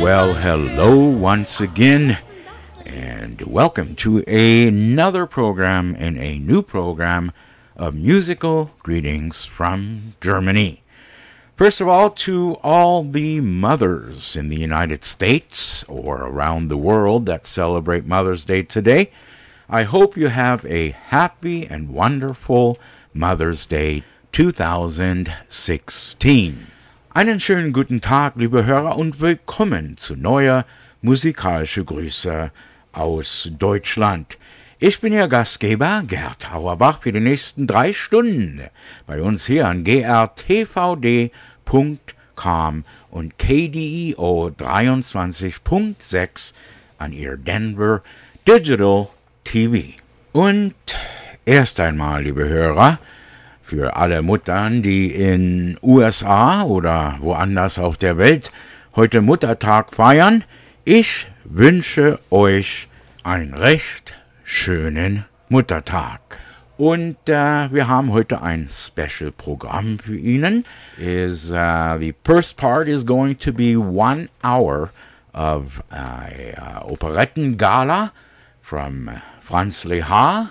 [0.00, 2.16] Well, hello once again,
[2.86, 7.32] and welcome to another program and a new program
[7.76, 10.82] of musical greetings from Germany.
[11.54, 17.26] First of all, to all the mothers in the United States or around the world
[17.26, 19.10] that celebrate Mother's Day today,
[19.68, 22.78] I hope you have a happy and wonderful
[23.12, 26.66] Mother's Day 2016.
[27.12, 30.64] Einen schönen guten Tag, liebe Hörer, und willkommen zu neuer
[31.02, 32.52] musikalische Grüße
[32.92, 34.38] aus Deutschland.
[34.78, 38.60] Ich bin Ihr Gastgeber Gerd Hauerbach für die nächsten drei Stunden
[39.08, 41.32] bei uns hier an grtvd.com
[43.10, 46.52] und KDEO 23.6
[46.98, 48.02] an Ihr Denver
[48.46, 49.08] Digital
[49.42, 49.96] TV.
[50.30, 50.76] Und
[51.44, 53.00] erst einmal, liebe Hörer,
[53.70, 58.50] für alle Muttern, die in USA oder woanders auf der Welt
[58.96, 60.42] heute Muttertag feiern,
[60.84, 62.88] ich wünsche euch
[63.22, 66.40] einen recht schönen Muttertag.
[66.78, 70.64] Und äh, wir haben heute ein Special-Programm für Ihnen.
[70.98, 74.90] Is uh, the first part is going to be one hour
[75.32, 76.26] of a
[76.58, 78.10] uh, operetten gala
[78.62, 79.10] from
[79.42, 80.50] Franz Lehar,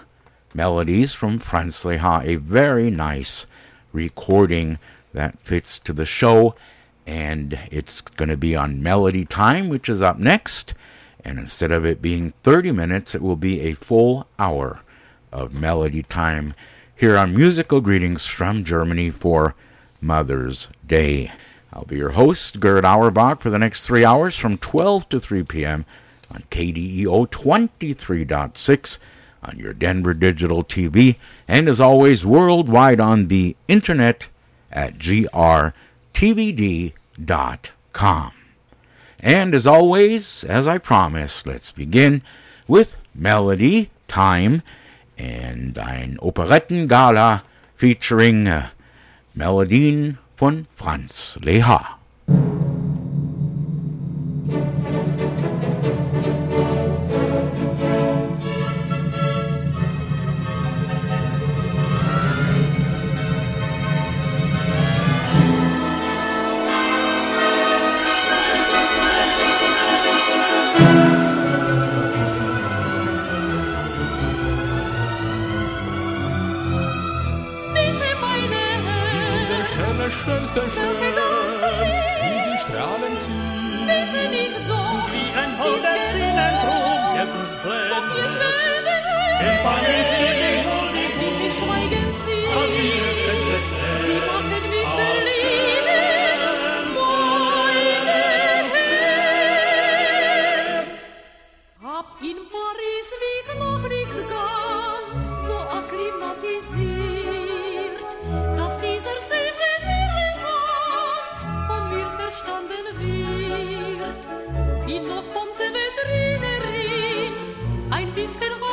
[0.54, 3.46] melodies from Franz Lehar, a very nice
[3.94, 4.80] recording
[5.14, 6.56] that fits to the show.
[7.06, 10.74] And it's going to be on Melody Time, which is up next.
[11.24, 14.82] And instead of it being 30 minutes, it will be a full hour
[15.32, 16.54] of Melody Time
[16.96, 19.56] here on Musical Greetings from Germany for
[20.02, 21.32] Mother's Day.
[21.72, 25.44] I'll be your host, Gerd Auerbach, for the next three hours from 12 to 3
[25.44, 25.86] p.m.
[26.32, 28.98] on KDEO 23.6
[29.44, 31.16] on your Denver Digital TV,
[31.48, 34.28] and as always, worldwide on the internet
[34.72, 35.74] at grtvd.com.
[39.22, 42.22] And as always, as I promised, let's begin
[42.68, 44.62] with Melody Time
[45.18, 47.42] and ein Operettengala
[47.76, 48.70] featuring uh,
[49.36, 52.00] Melodien von Franz Lehar.
[118.30, 118.69] life that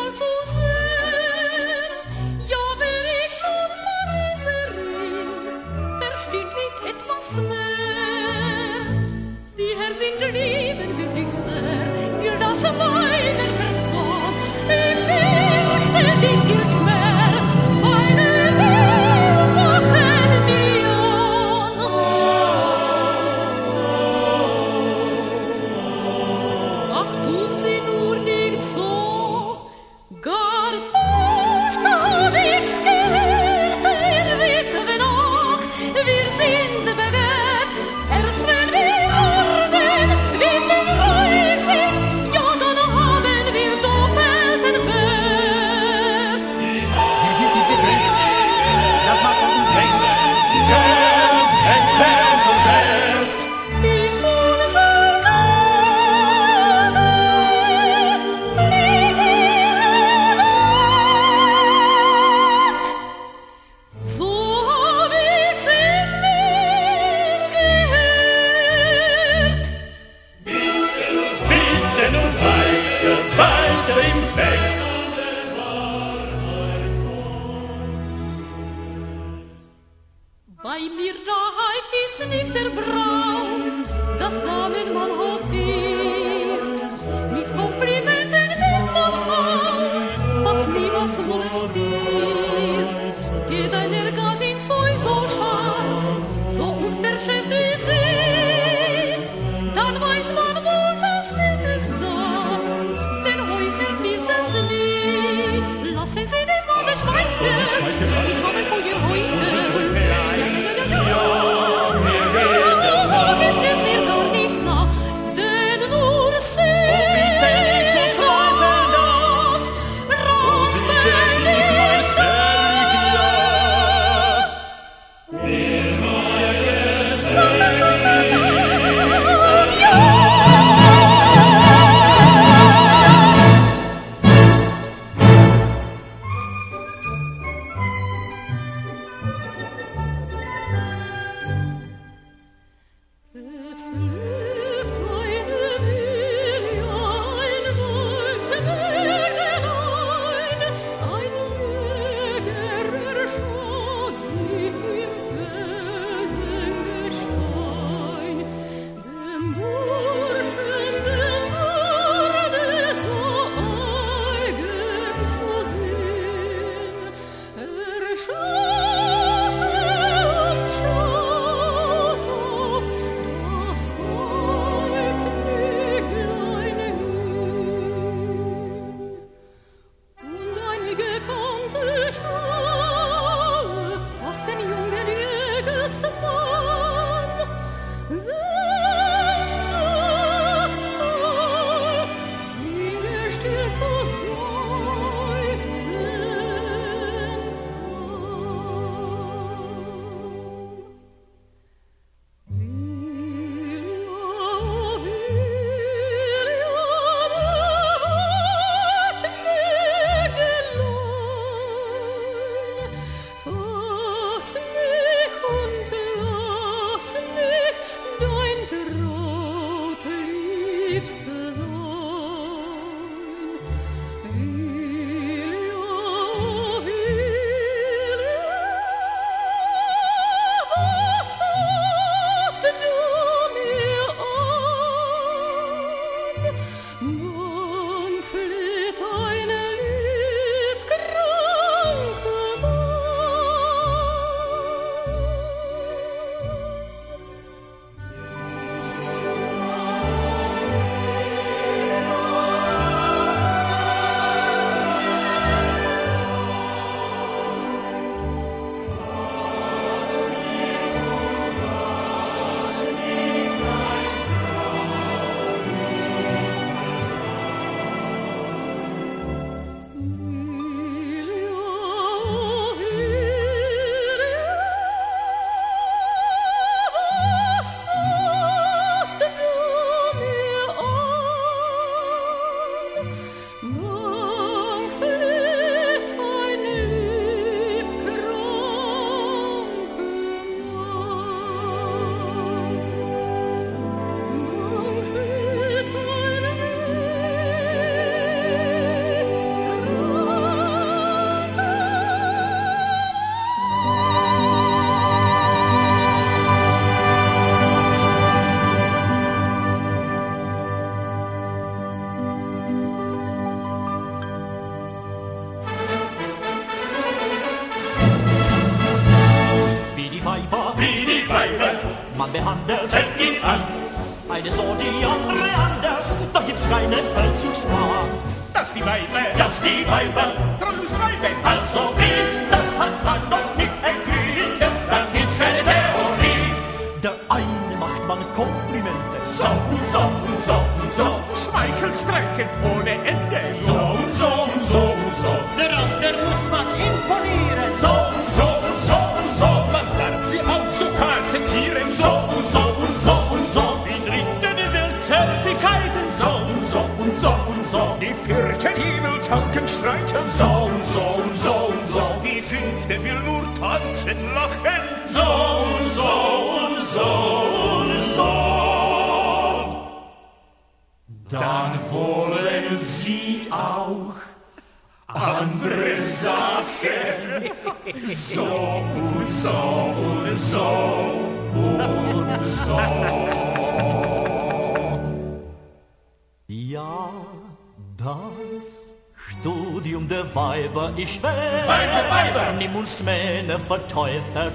[322.67, 323.06] man behandelt.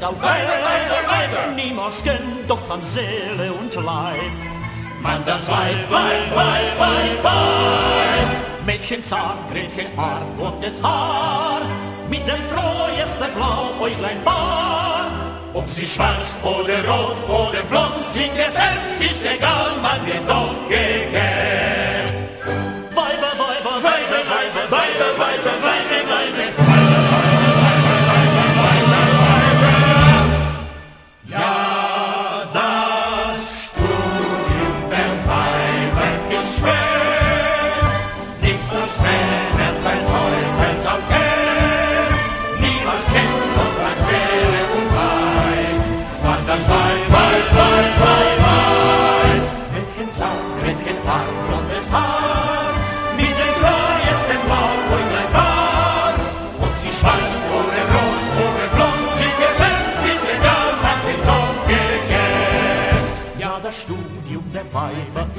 [0.03, 1.51] Auf Weiber.
[1.55, 4.15] Niemals gönnt doch an Seele und Leib.
[5.01, 8.65] Man das Weib, Weib, Weib, Weib, Weib.
[8.65, 9.87] Mädchen zart, Gretchen
[10.37, 11.61] und das Haar.
[12.09, 15.07] Mit dem treuesten Blauäuglein bar.
[15.53, 21.90] Ob sie schwarz oder rot oder blond, sie gefällt, ist egal, man wird doch gegärt.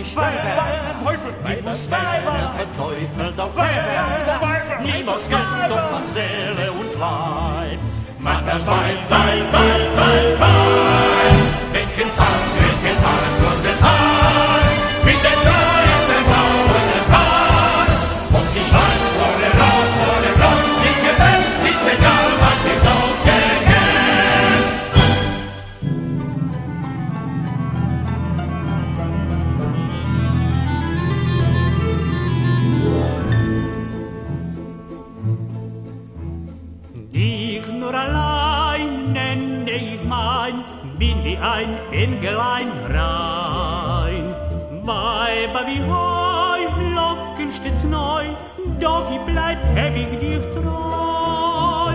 [0.03, 1.55] Weiber ist schwer.
[1.55, 4.83] Niemals Männer verteufelt auf Weiber.
[4.83, 7.79] Niemals kennt doch an Seele und Leib.
[8.19, 10.93] Man das Weib, Weib, Weib, Weib, Weib.
[11.73, 12.29] Mädchen zart,
[12.59, 13.42] Mädchen arm,
[41.53, 44.35] bin wie ein Engelein rein.
[44.85, 46.63] Weiber wie Heu
[46.95, 48.25] locken stets neu,
[48.81, 51.95] doch ich bleib ewig dir treu.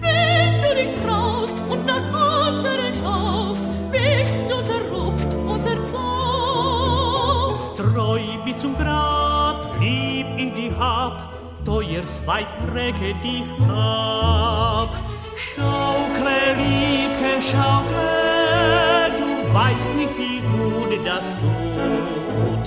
[0.00, 5.98] Wenn du dich traust und nach anderen schaust, bist du zerrupft und zerzaust.
[7.78, 11.32] Treu bis zum Grab, lieb ich dich hab,
[11.64, 14.90] teuers Weib recke dich ab.
[15.36, 18.27] Schaukle, Liebke, schaukle,
[19.52, 22.64] weißt nicht, wie gut das tut.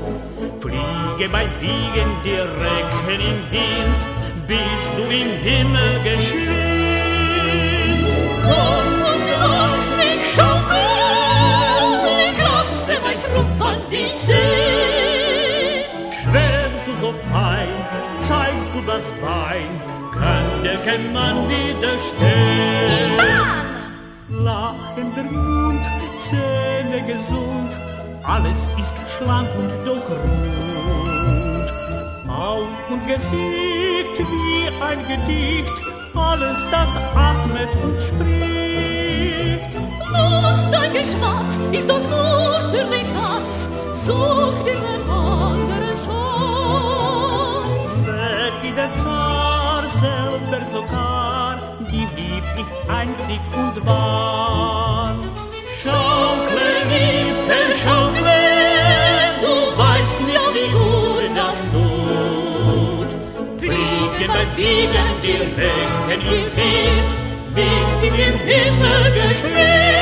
[0.62, 4.02] Fliege bei Wiegen dir Recken im Wind,
[4.48, 6.52] bis du im Himmel geschwind.
[8.44, 12.00] Komm und lass mich schaukeln,
[12.32, 15.86] ich lasse mein Strumpf an dich sehen.
[16.22, 17.74] Schwebst du so fein,
[18.22, 19.72] zeigst du das Bein,
[20.12, 23.12] kann dir kein Mann widerstehen.
[24.30, 25.86] Lachender Mund,
[26.32, 27.72] Zähne gesund,
[28.24, 31.70] alles ist schlank und doch rund.
[32.30, 35.78] Augen und Gesicht wie ein Gedicht,
[36.16, 39.74] alles das atmet und spricht.
[40.14, 43.70] Los, dein Geschmatz ist doch nur für den Katz,
[44.06, 47.94] such dir einen anderen Schatz.
[48.06, 51.58] Wer wie der Zar selber sogar,
[51.92, 54.52] die liebt ich einzig und wahr.
[64.62, 67.10] Wiegen dir Recken im Wind,
[67.56, 70.00] bis du im Himmel geschwebt.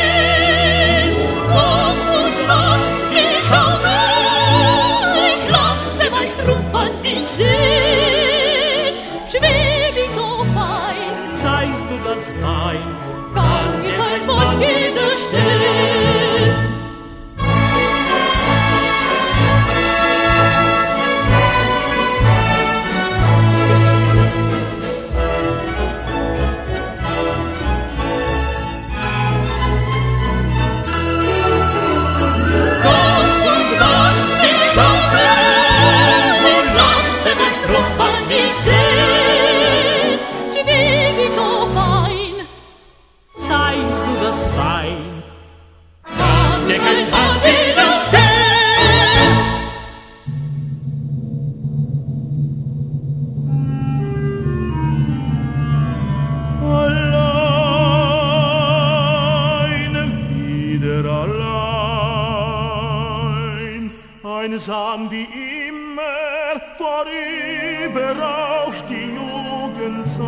[64.59, 65.27] langsam wie
[65.69, 70.19] immer vorüber auch die Jugendzeit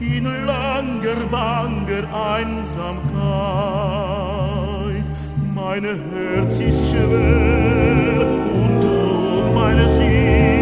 [0.00, 2.04] in langer, banger
[2.36, 3.22] Einsamkeit.
[5.54, 10.61] Meine Herz ist schwer und rot meine Seele.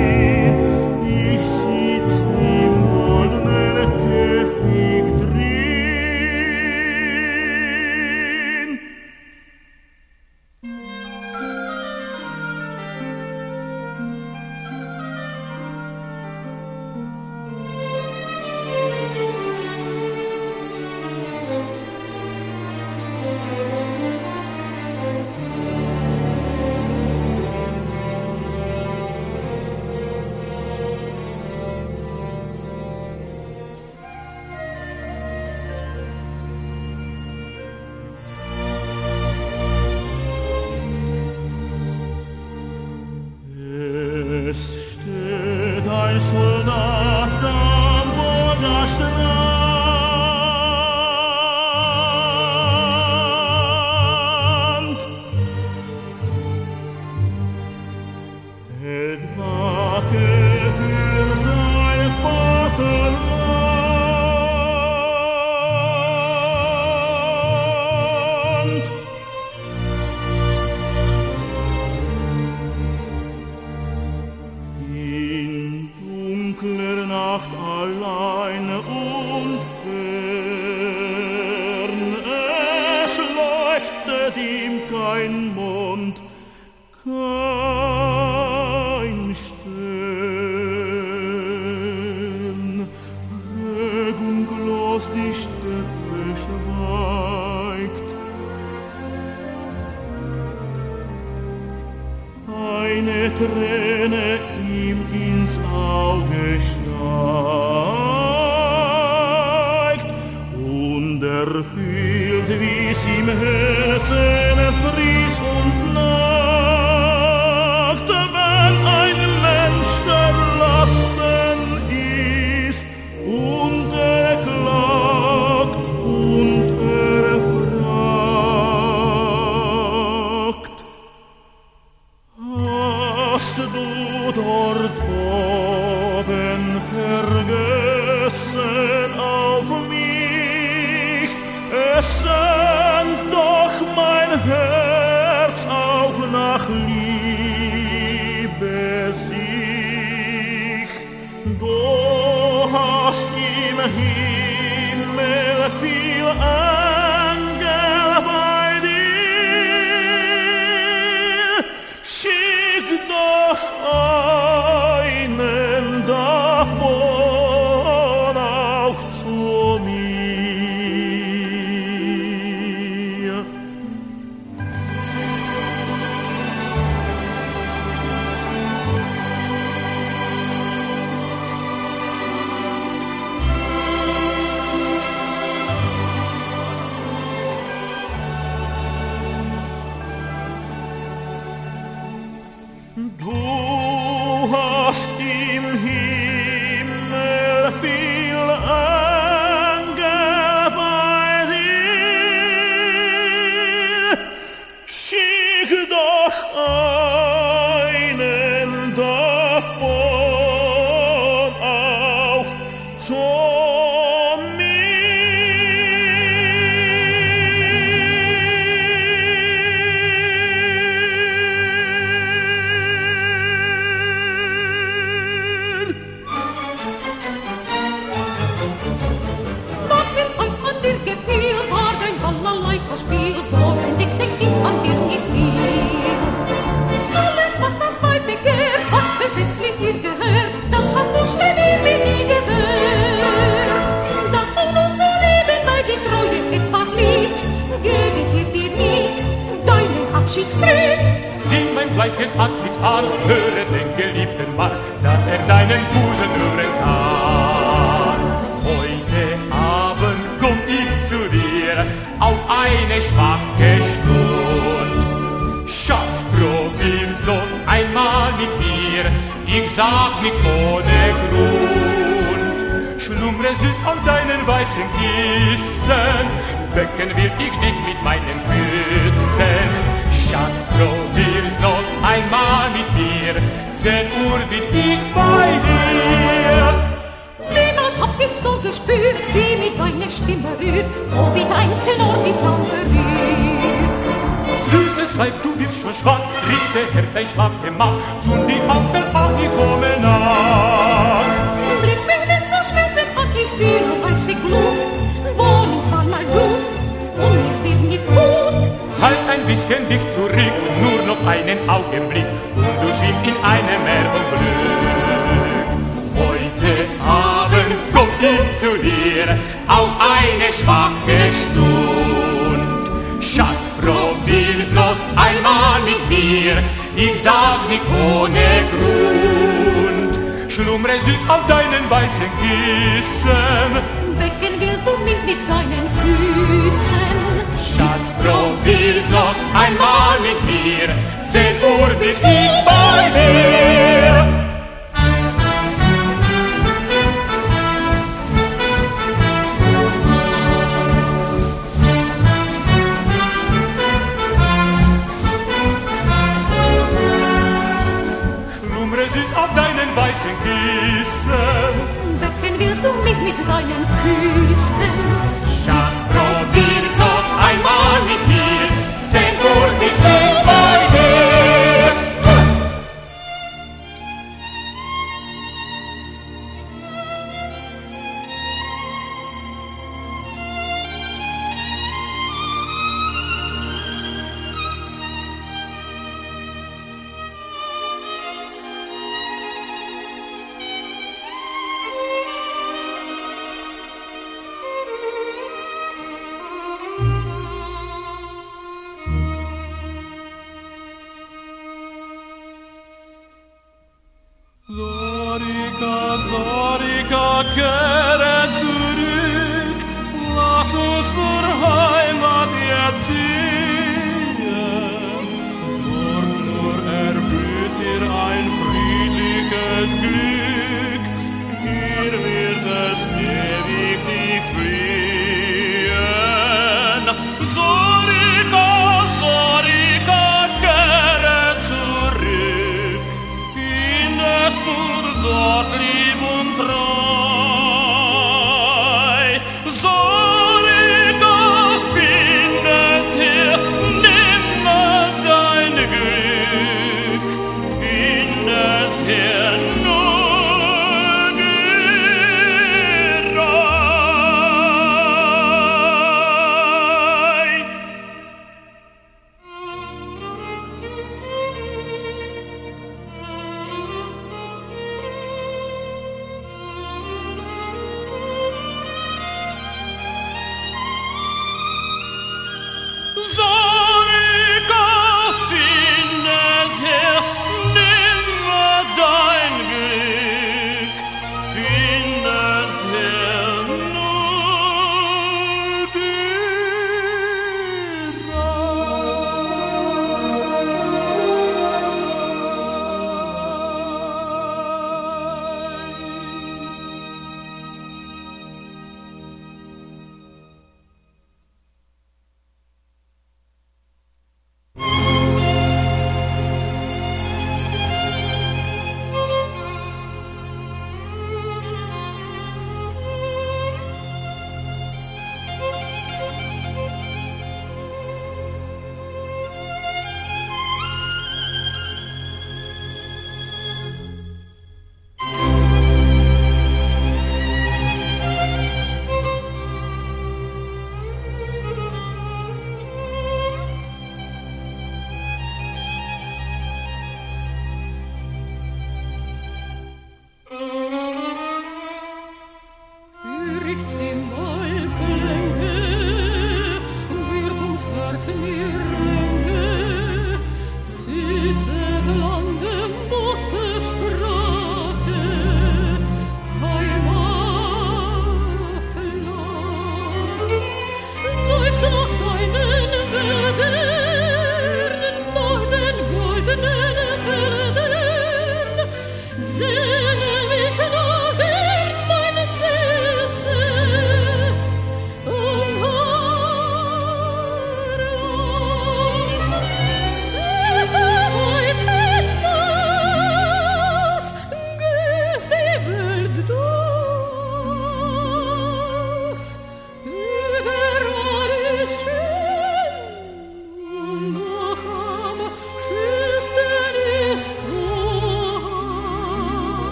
[424.11, 425.91] Ewig dich fliehen.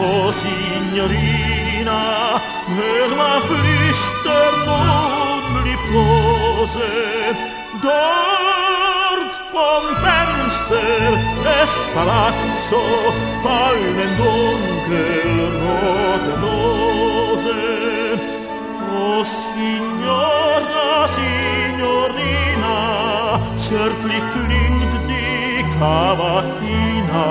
[0.00, 2.00] oh signorina
[2.66, 4.58] nella flister
[5.92, 6.90] pose,
[7.82, 11.10] dort vom Fenster
[11.44, 12.82] des Palazzo
[13.42, 17.64] fallen dunkel rote Nose.
[19.00, 22.76] O signora, signorina,
[23.56, 27.28] zärtlich klingt di Cavatina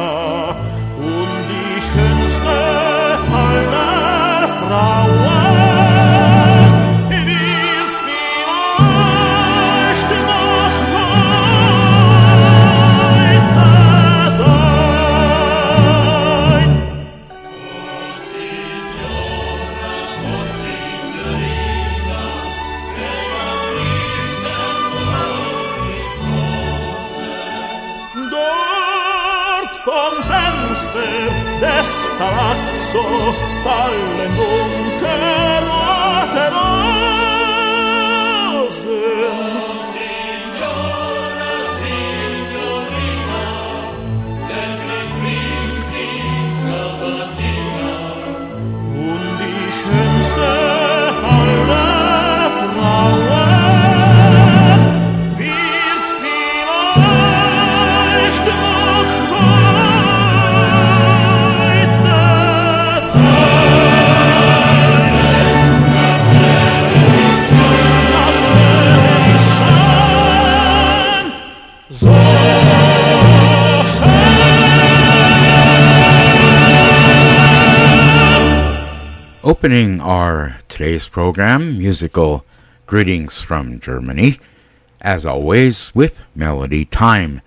[2.37, 5.96] Schönste aller Frauen.
[32.17, 33.03] palazzo,
[33.63, 34.27] falle
[79.47, 82.43] Opening our today's program, musical
[82.85, 84.41] greetings from Germany,
[84.99, 87.39] as always with Melody Time,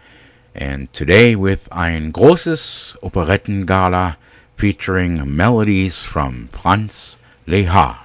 [0.54, 4.16] and today with Ein großes Operettengala
[4.56, 7.98] featuring melodies from Franz Lehár.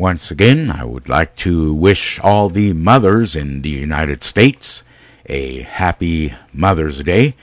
[0.00, 4.82] Once again, I would like to wish all the mothers in the United States
[5.26, 7.36] a happy Mother's Day,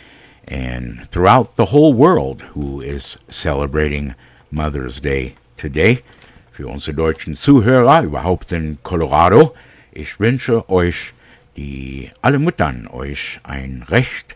[0.46, 4.14] and throughout the whole world who is celebrating
[4.52, 6.04] Mother's Day today.
[6.52, 9.56] Für unsere deutschen Zuhörer, überhaupt in Colorado,
[9.92, 11.14] ich wünsche euch,
[11.58, 14.36] die alle Muttern euch einen recht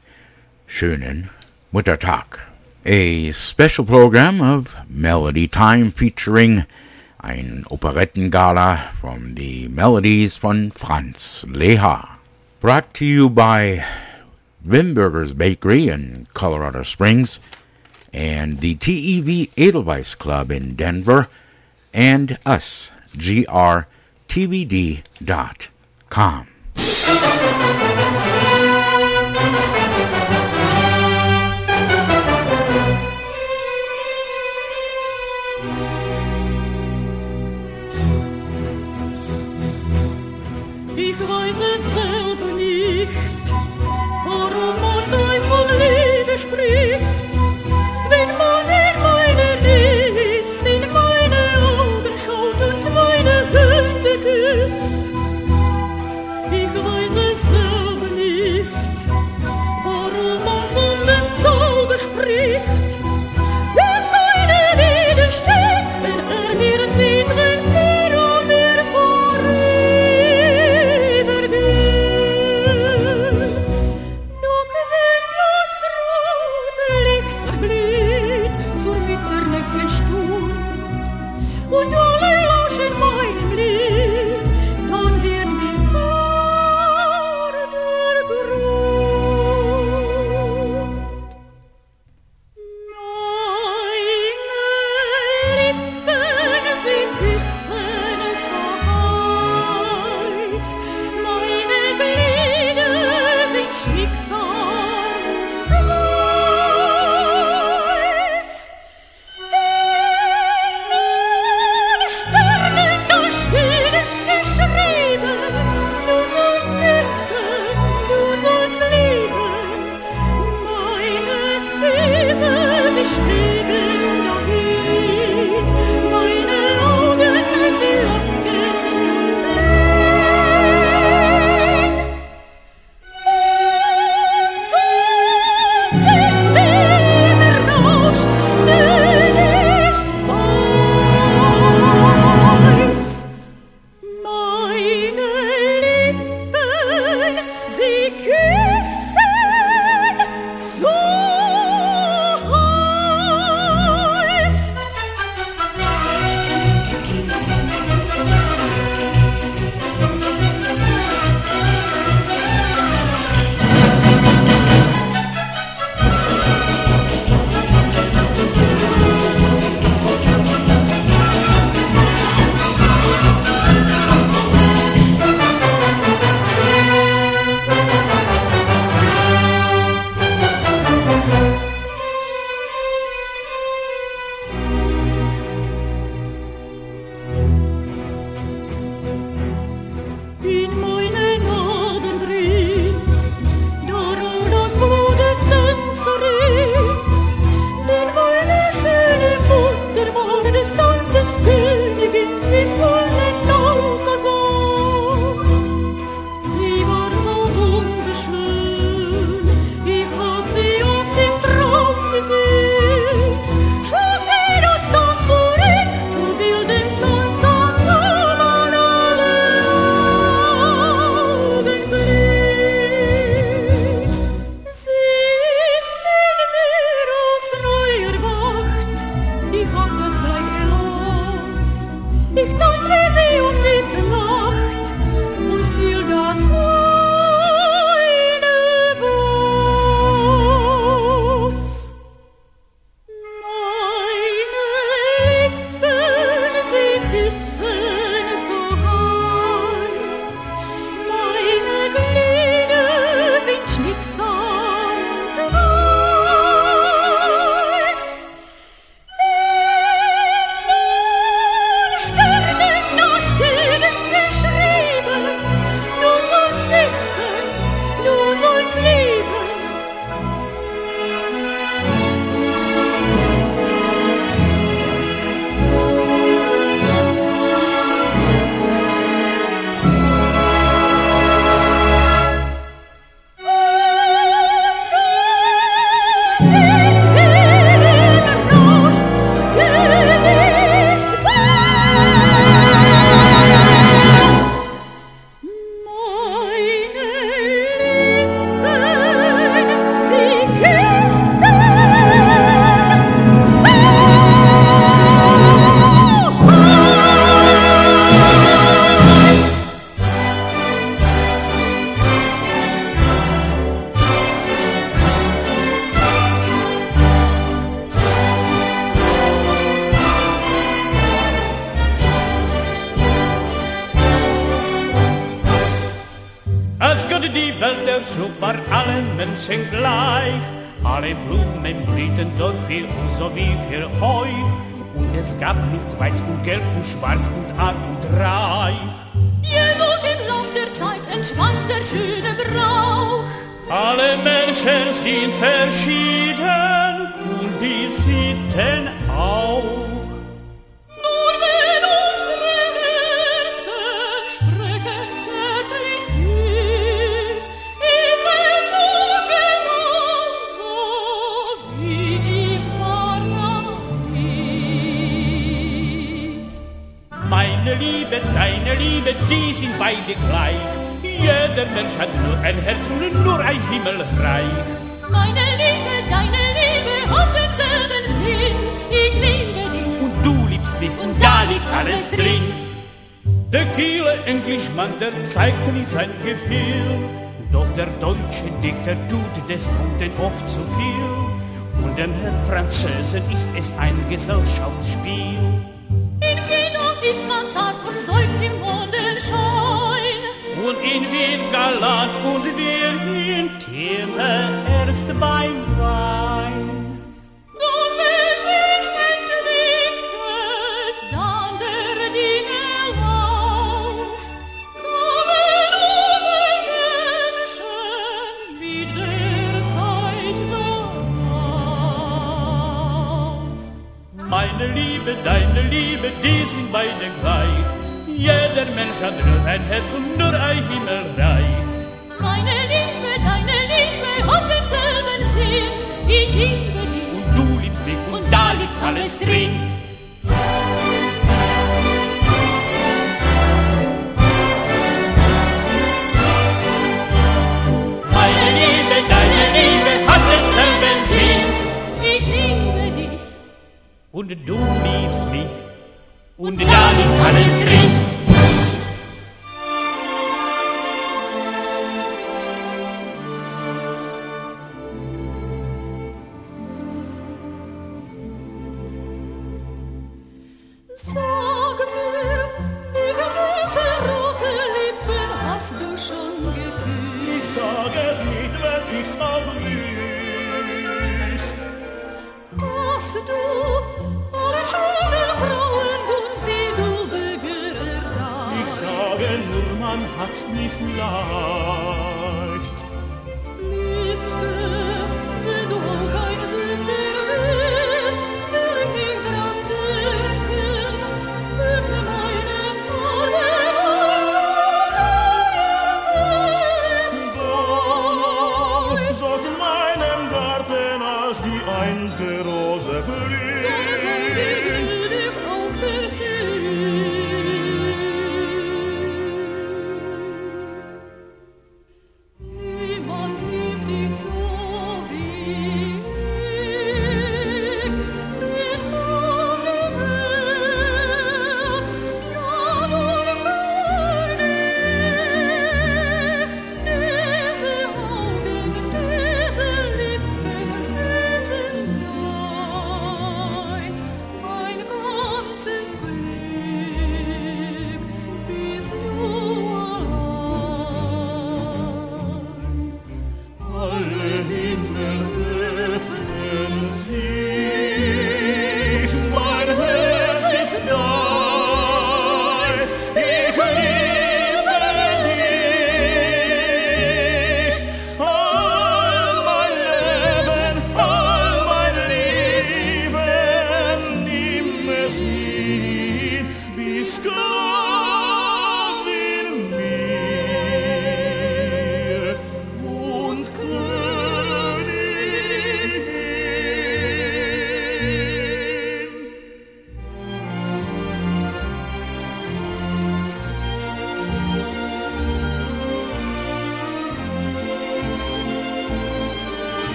[0.68, 1.30] schönen
[1.72, 2.48] Muttertag,
[2.86, 6.66] a special program of Melody Time featuring
[7.20, 12.18] ein Operettengala from the melodies von Franz Leha.
[12.62, 13.84] Brought to you by
[14.66, 17.40] Wimberger's Bakery in Colorado Springs
[18.14, 21.28] and the TEV Edelweiss Club in Denver
[21.94, 23.86] and us, grtvd.com.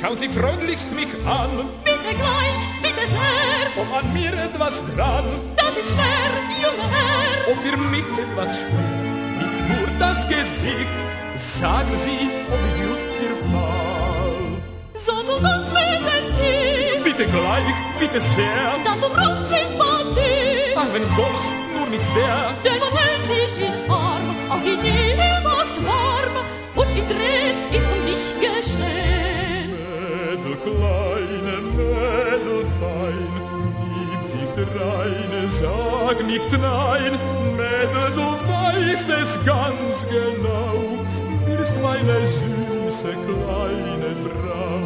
[0.00, 1.68] Schau Sie freundlichst mich an.
[1.82, 3.82] Bitte gleich, bitte sehr.
[3.82, 5.24] Ob an mir etwas dran?
[5.56, 6.30] Das ist schwer,
[6.62, 7.52] junger Herr.
[7.52, 9.08] Ob für mich etwas spricht?
[9.38, 10.98] Nicht nur das Gesicht.
[11.34, 14.62] Sagen Sie, ob just Ihr Fall.
[14.94, 17.02] So tun uns mögen Sie.
[17.02, 18.78] Bitte gleich, bitte sehr.
[18.84, 20.76] Dann zum Rot Sympathie.
[20.76, 22.54] Ach, wenn sonst nur nichts wär.
[22.64, 26.44] Denn man hält sich in Arm, auch die Liebe macht warm.
[26.76, 28.57] Und in Tränen ist um dich geschehen.
[30.64, 33.32] Kleine Mädel fein,
[33.82, 37.12] gib nicht reine, sag nicht nein,
[37.56, 40.74] Mädel, du weißt es ganz genau,
[41.46, 44.80] bist meine süße kleine Frau.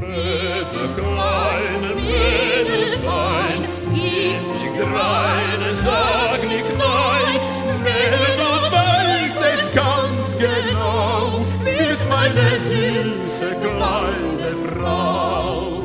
[0.00, 3.62] Mädel, kleine Mädel fein,
[3.94, 7.09] gib nicht reine, sag nicht nein,
[12.94, 15.82] süße kleine Frau.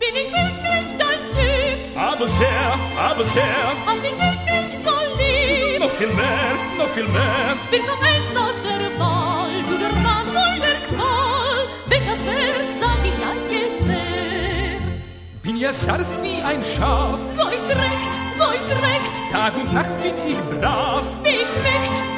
[0.00, 1.98] Bin ich wirklich dein Typ?
[1.98, 2.74] Aber sehr,
[3.08, 3.42] aber sehr,
[3.86, 5.80] Hast mich wirklich so lieb?
[5.80, 7.56] noch viel mehr, noch viel mehr.
[7.70, 11.60] Bis am Ende nach der Wahl, du der Mann meiner Qual.
[11.86, 14.80] Wenn das wär, sag ich danke sehr.
[15.42, 19.12] Bin ja sanft wie ein Schaf, So ist recht, so ist recht.
[19.32, 21.04] Tag und Nacht bin ich brav.
[21.22, 22.15] Nicht, nichts nicht.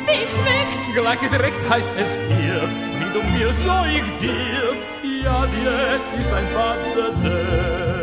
[0.93, 2.69] Gleiches Recht heißt es hier,
[2.99, 5.23] wie du mir, so ich dir.
[5.25, 7.13] Ja, dir ist ein Patte.
[7.23, 7.98] Bitte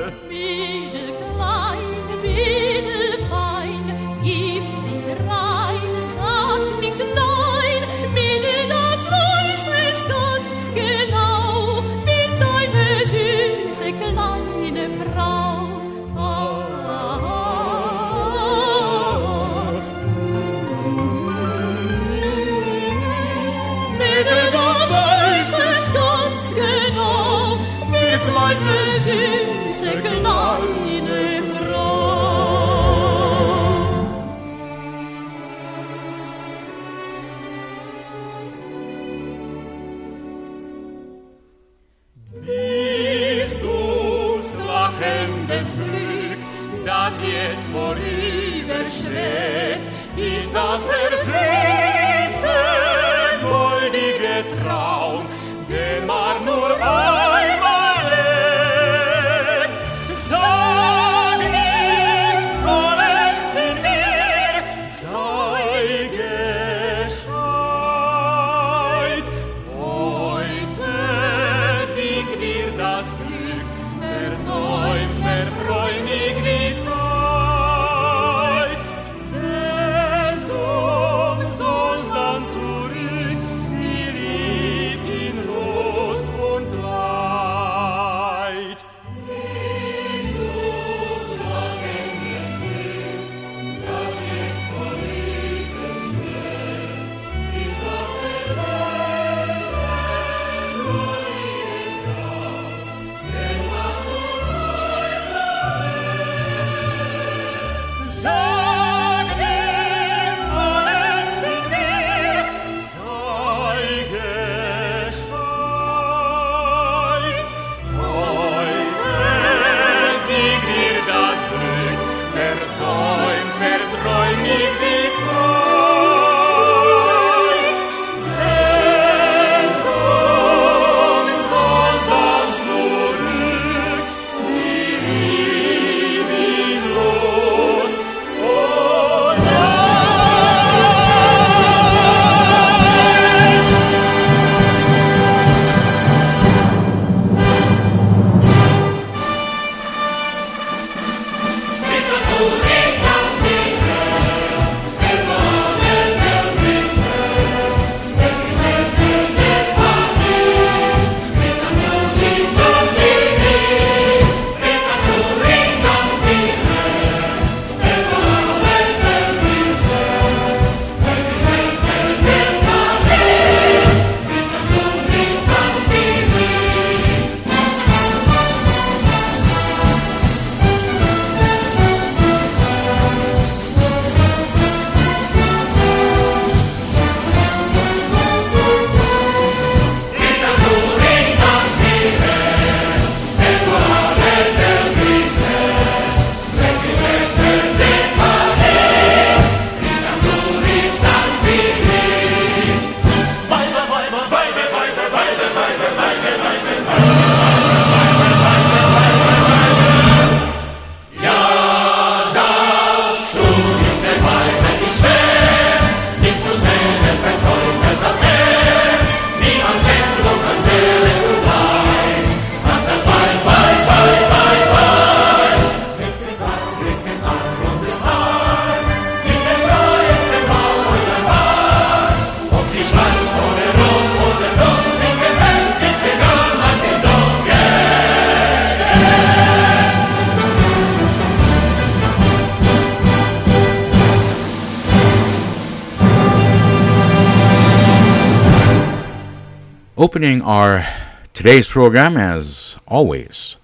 [249.98, 250.86] opening our
[251.34, 253.56] today's program, as always,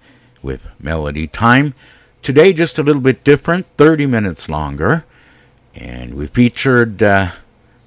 [0.42, 1.74] with Melody Time.
[2.22, 5.04] Today, just a little bit different, 30 minutes longer.
[5.74, 7.32] And we featured uh,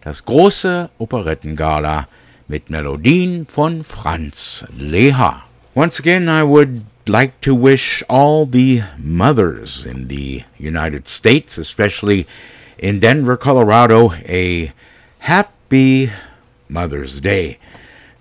[0.04, 2.06] das große Operettengala
[2.48, 5.44] mit Melodien von Franz Leha.
[5.74, 12.28] Once again, I would like to wish all the mothers in the United States, especially
[12.78, 14.72] in Denver, Colorado, a
[15.20, 16.12] happy
[16.70, 17.58] Mother's Day.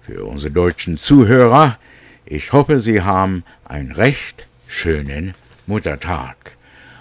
[0.06, 1.78] Für unsere deutschen Zuhörer,
[2.26, 5.34] ich hoffe, Sie haben einen recht schönen
[5.66, 6.56] Muttertag.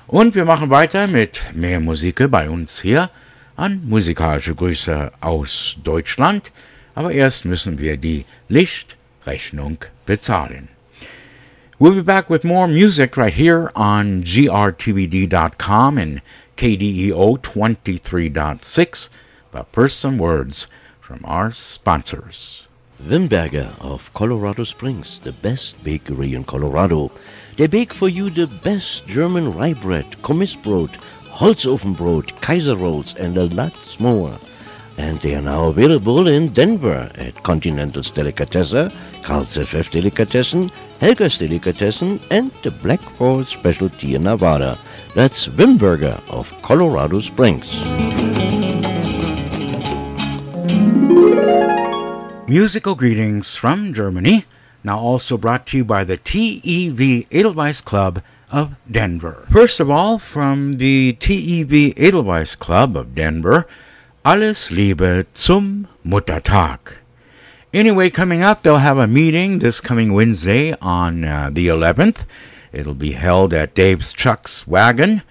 [0.08, 3.10] Und wir machen weiter mit mehr Musik bei uns hier
[3.58, 6.54] an musikalische Grüße aus Deutschland.
[6.96, 10.70] Aber erst müssen wir die Lichtrechnung bezahlen.
[11.80, 16.22] We'll be back with more music right here on grtvd.com and
[16.56, 19.10] KDEO 23.6.
[19.52, 20.70] But first, some words
[21.02, 22.63] from our sponsors.
[23.08, 27.12] Wimberger of Colorado Springs, the best bakery in Colorado.
[27.58, 30.92] They bake for you the best German rye bread, Kommissbrot,
[31.38, 34.34] Holzofenbrot, Kaiser rolls, and a lot more.
[34.98, 38.92] And they are now available in Denver at Continental's Delicatessen,
[39.22, 44.78] Carl's FF Delicatessen, Helga's Delicatessen, and the Black Forest Specialty in Nevada.
[45.14, 47.70] That's Wimberger of Colorado Springs.
[52.54, 54.46] Musical greetings from Germany,
[54.84, 59.48] now also brought to you by the TEV Edelweiss Club of Denver.
[59.50, 63.66] First of all, from the TEV Edelweiss Club of Denver,
[64.24, 66.98] Alles Liebe zum Muttertag.
[67.74, 72.18] Anyway, coming up, they'll have a meeting this coming Wednesday on uh, the 11th.
[72.72, 75.24] It'll be held at Dave's Chuck's Wagon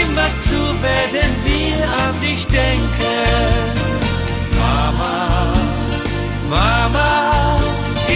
[0.01, 3.17] immer zu werden wir an dich denken.
[4.61, 5.17] Mama,
[6.49, 7.59] Mama,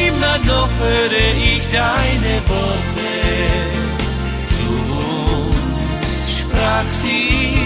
[0.06, 3.12] immer noch höre ich deine Worte.
[4.54, 4.70] Zu
[5.00, 7.58] uns sprach sie,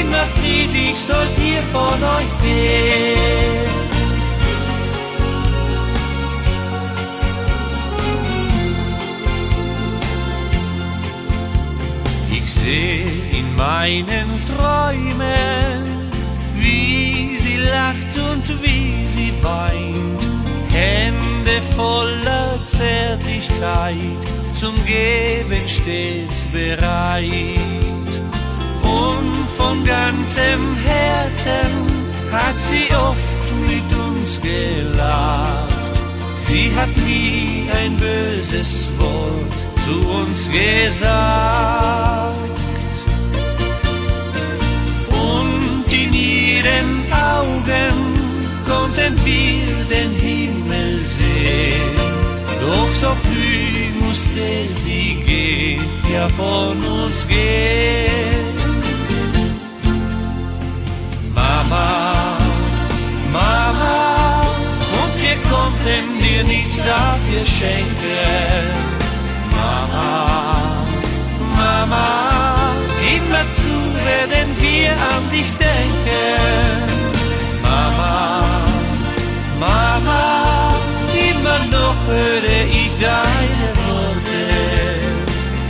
[0.00, 3.79] immer friedlich sollt ihr von euch gehen.
[12.52, 13.04] Ich sehe
[13.38, 16.10] in meinen Träumen,
[16.56, 20.20] wie sie lacht und wie sie weint,
[20.72, 24.22] Hände voller Zärtlichkeit,
[24.58, 28.12] zum Geben stets bereit.
[28.82, 31.72] Und von ganzem Herzen
[32.32, 35.68] hat sie oft mit uns gelacht.
[36.48, 41.80] Sie hat nie ein böses Wort zu uns gesagt.
[45.10, 47.94] Und in ihren Augen
[48.66, 51.94] konnten wir den Himmel sehen.
[52.60, 54.48] Doch so früh musste
[54.82, 58.10] sie gehen, ja von uns gehen.
[61.34, 62.38] Mama,
[63.32, 64.42] Mama,
[65.00, 68.89] und wir konnten dir nichts dafür schenken.
[71.56, 72.08] Mama,
[73.14, 73.74] immer zu,
[74.06, 76.90] werden wir an dich denken.
[77.62, 78.16] Mama,
[79.58, 80.74] Mama,
[81.28, 84.42] immer noch höre ich deine Worte.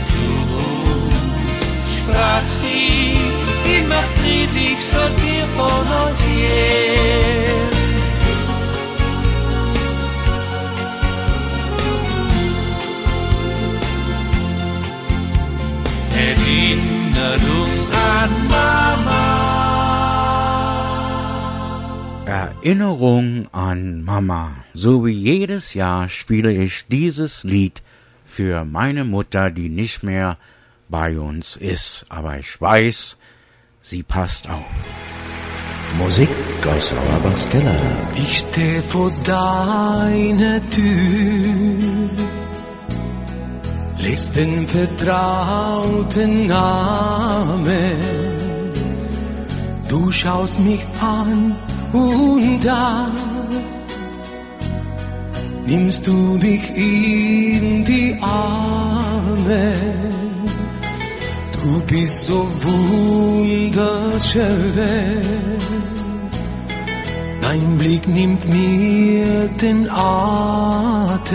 [0.09, 0.25] Zu
[0.67, 3.17] uns sprach sie,
[3.79, 7.30] immer friedlich sollt ihr von euch gehen.
[22.63, 24.51] Erinnerung an Mama.
[24.73, 27.81] So wie jedes Jahr spiele ich dieses Lied
[28.23, 30.37] für meine Mutter, die nicht mehr
[30.87, 32.05] bei uns ist.
[32.09, 33.17] Aber ich weiß,
[33.81, 34.63] sie passt auf.
[35.97, 36.29] Musik
[36.67, 38.11] aus Auerbachs Keller.
[38.13, 42.11] Ich steh vor deiner Tür,
[43.97, 47.95] lies den vertrauten Namen.
[49.89, 51.55] Du schaust mich an
[51.93, 53.11] und an,
[55.65, 59.73] nimmst du mich in die Arme.
[61.61, 63.91] Du bist so wunderschön.
[67.41, 71.31] Dein Blick nimmt mir den Atem.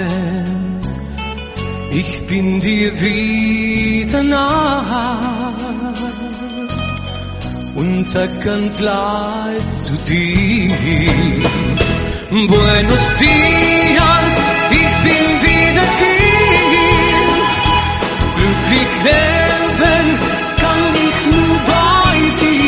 [1.91, 5.53] Ich bin dir wieder nah
[7.77, 10.74] und sag ganz leid zu dir.
[12.31, 14.35] Buenos dias,
[14.70, 17.27] ich bin wieder hier.
[18.39, 20.09] Glücklich leben
[20.62, 22.66] kann ich nur bei dir.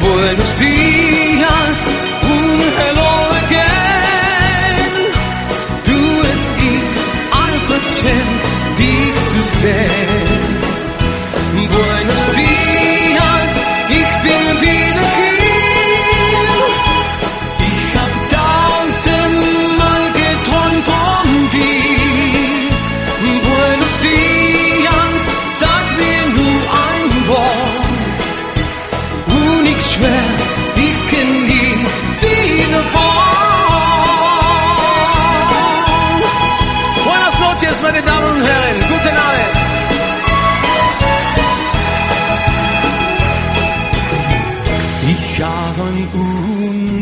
[0.00, 1.78] Buenos dias
[2.32, 4.88] und hello again.
[5.84, 5.98] Du,
[6.34, 6.44] es
[6.80, 6.98] ist
[7.30, 8.28] einfach schön,
[8.76, 9.93] dich zu sehen.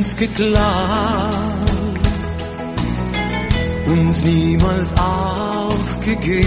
[0.03, 1.71] Uns geglaubt,
[3.87, 6.43] uns niemals aufgegeben,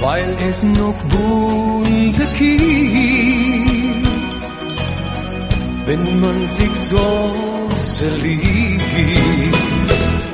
[0.00, 4.08] weil es noch Wunder gibt,
[5.84, 8.80] wenn man sich so sehr liebt.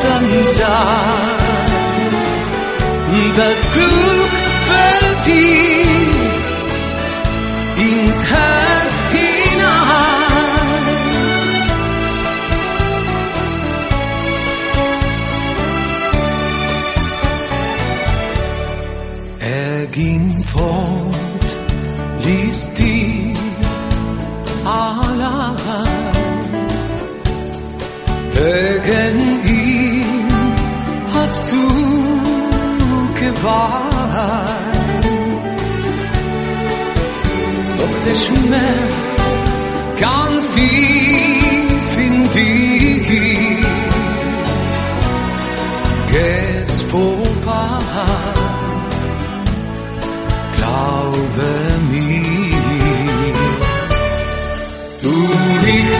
[0.00, 0.78] Sansa,
[3.36, 4.34] das Glück
[4.68, 6.20] fällt dir
[7.76, 10.40] ins Herz hinein.
[19.40, 21.48] Er ging fort,
[22.24, 22.89] ließ die
[31.40, 31.66] hast du
[33.20, 35.04] gewahrt.
[37.78, 39.24] Doch der Schmerz
[40.00, 43.00] ganz tief in dir
[46.12, 47.78] geht vorbei.
[50.56, 51.46] Glaube
[51.90, 53.00] mir,
[55.02, 55.14] du
[55.64, 55.99] liebst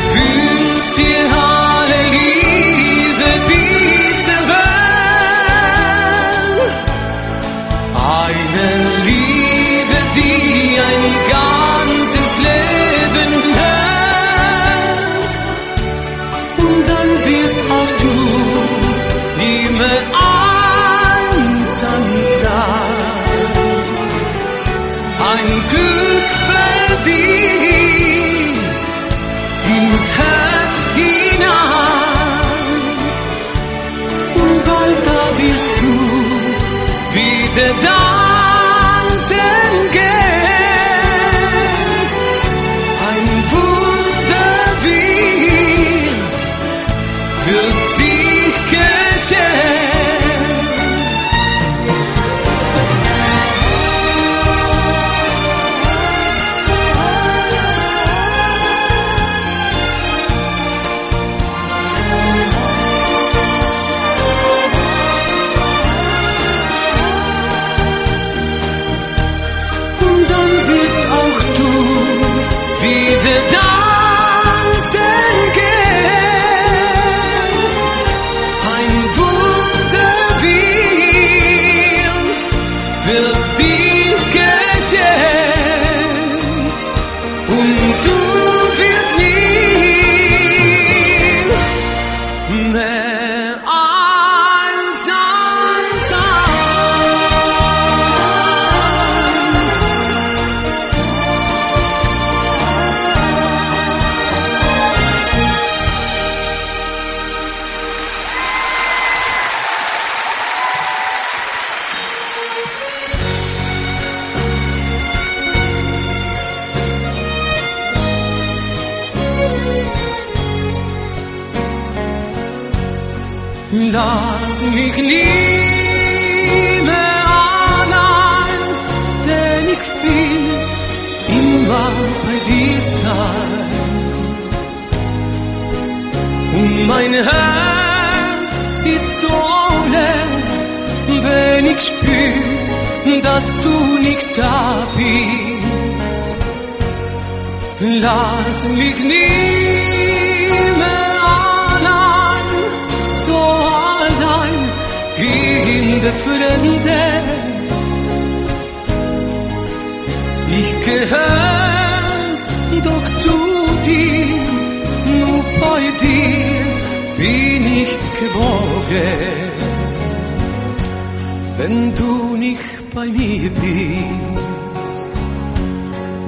[171.71, 175.17] wenn du nicht bei mir bist,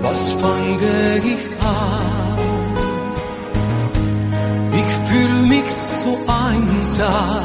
[0.00, 2.38] was fange ich an?
[4.80, 6.16] Ich fühle mich so
[6.46, 7.44] einsam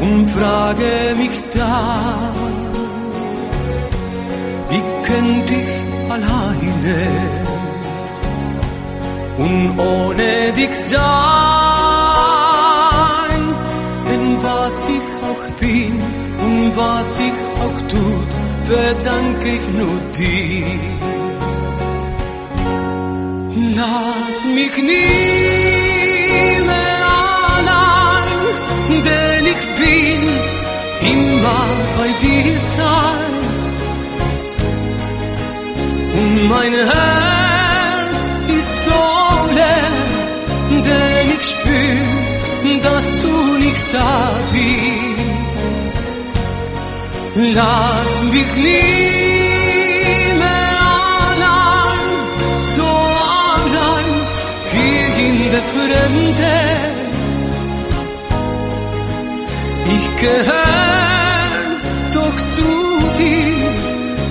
[0.00, 2.32] und frage mich dann,
[4.70, 6.98] wie könnte ich alleine
[9.36, 11.49] und ohne dich sein?
[16.76, 18.28] was ich auch tut,
[18.64, 21.00] verdank ich nur dir.
[23.76, 27.06] Lass mich nie mehr
[27.56, 30.20] allein, denn ich bin
[31.14, 31.66] immer
[31.98, 33.34] bei dir sein.
[36.18, 38.24] Und mein Herz
[38.58, 39.02] ist so
[39.54, 39.92] leer,
[40.84, 45.29] denn ich spür, dass du nichts da bist.
[47.42, 50.76] Lass mich nie mehr
[51.30, 52.04] allein,
[52.62, 54.08] so allein
[54.72, 56.56] hier in der Fremde.
[59.96, 61.60] Ich gehör
[62.12, 62.72] doch zu
[63.18, 63.60] dir,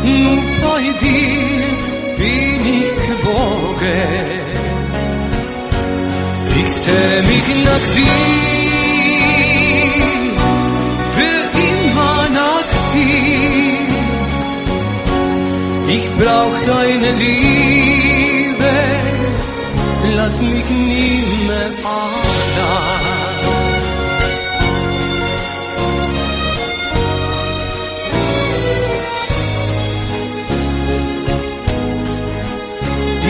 [0.03, 1.63] nur bei dir
[2.19, 4.39] bin ich gewogen.
[6.63, 8.68] Ich seh mich nach dir,
[15.91, 18.73] Ich brauch deine Liebe,
[20.15, 23.09] lass mich nie mehr allein.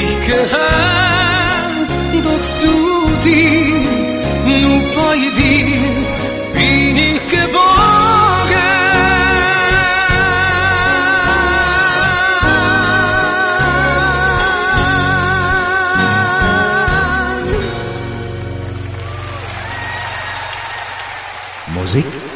[0.03, 2.73] Ich gehör doch zu
[3.23, 5.68] dir, nur bei dir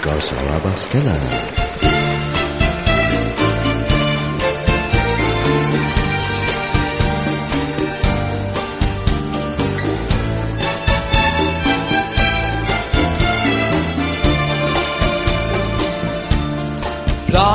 [0.06, 1.64] Arabas Keller.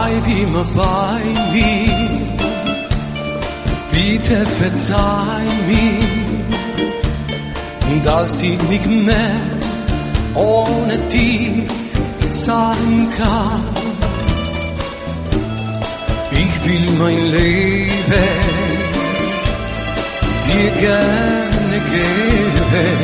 [0.09, 1.21] bleib immer bei
[1.53, 2.19] mir.
[3.93, 6.01] Bitte verzeih mir,
[8.05, 9.37] dass ich nicht mehr
[10.35, 11.88] ohne dich
[12.39, 13.63] sein kann.
[16.31, 18.29] Ich will mein Leben
[20.47, 22.99] dir gerne geben,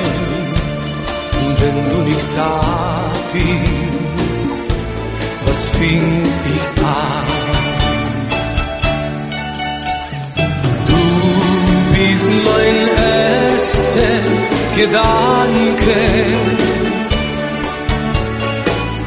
[1.61, 3.85] wenn du nicht da bist
[5.47, 6.23] was fing
[6.55, 7.27] ich an?
[10.89, 11.03] Du
[11.95, 12.79] bist mein
[13.13, 14.15] erster
[14.77, 15.97] Gedanke,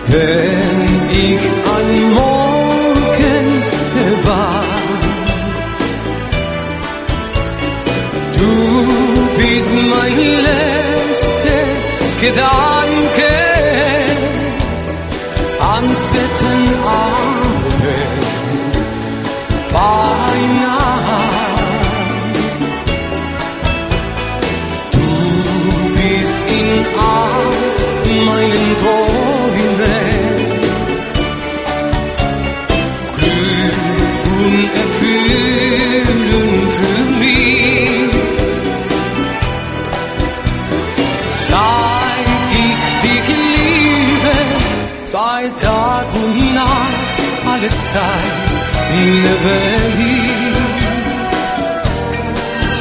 [0.10, 1.42] wenn ich
[1.76, 2.48] an Morgen.
[8.34, 8.88] Du
[9.38, 11.64] bist mein letzter
[12.22, 13.34] Gedanke
[15.60, 16.60] ans Betten
[19.74, 21.20] beinahe.
[24.92, 25.10] Du
[25.96, 29.37] bist in all meinen Träumen
[47.70, 48.48] Alle Zeit
[48.96, 49.56] lebe
[50.00, 50.38] ich.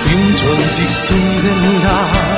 [0.08, 2.35] 24 Stunden lang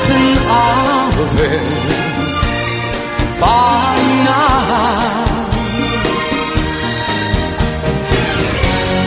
[0.00, 1.10] ans Bitten Abend
[3.40, 4.80] beinahe.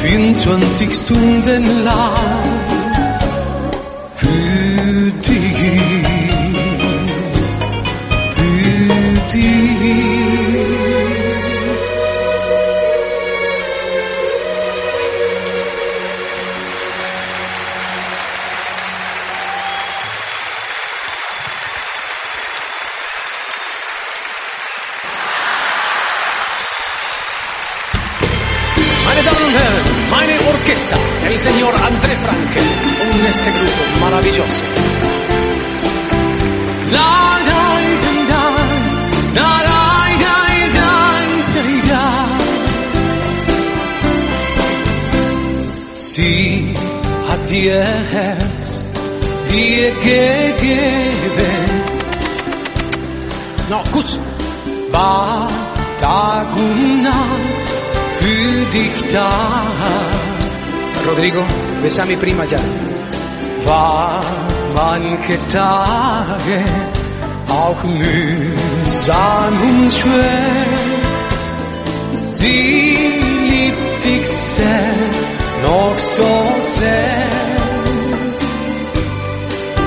[0.02, 2.63] 24 Stunden lang
[61.06, 61.44] Rodrigo,
[61.82, 62.58] besame prima ya.
[63.64, 64.24] War
[64.74, 66.64] manche Tage
[67.48, 70.66] auch mühsam und schwer.
[72.32, 72.98] Sie
[73.50, 74.96] liebt dich sehr,
[75.62, 77.28] noch so sehr.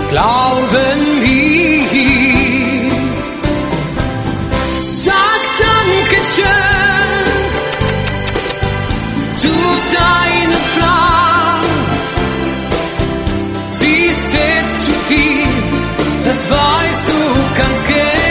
[0.09, 1.83] Glauben wir,
[4.87, 7.16] sag Dankeschön
[13.69, 15.45] Sie ist stets zu dir,
[16.25, 18.26] das weißt du ganz genau.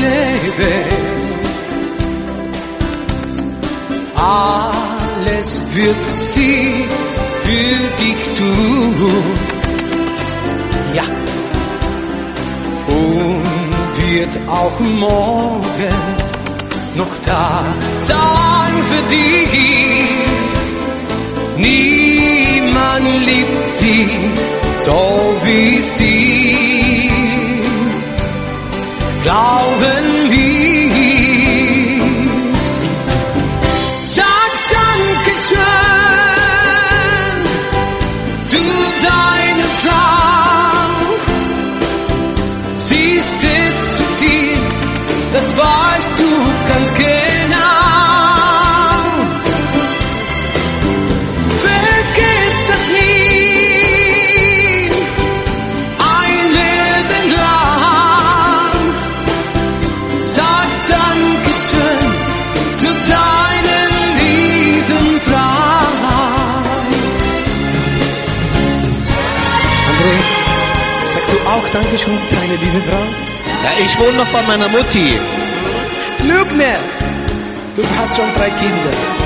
[0.00, 0.84] Leben.
[4.14, 6.88] Alles wird sie
[7.42, 9.12] für dich tun.
[10.94, 11.04] Ja.
[12.88, 13.58] Und
[14.10, 15.96] wird auch morgen
[16.94, 17.64] noch da
[18.00, 19.48] sein für dich.
[21.56, 24.38] Niemand liebt dich
[24.78, 27.17] so wie sie.
[29.28, 30.47] 到文明
[71.98, 73.00] Dankeschön, deine liebe Frau?
[73.00, 75.18] Ja, ich wohne noch bei meiner Mutti.
[76.22, 76.76] Lüg mir!
[77.74, 79.17] Du hast schon drei Kinder.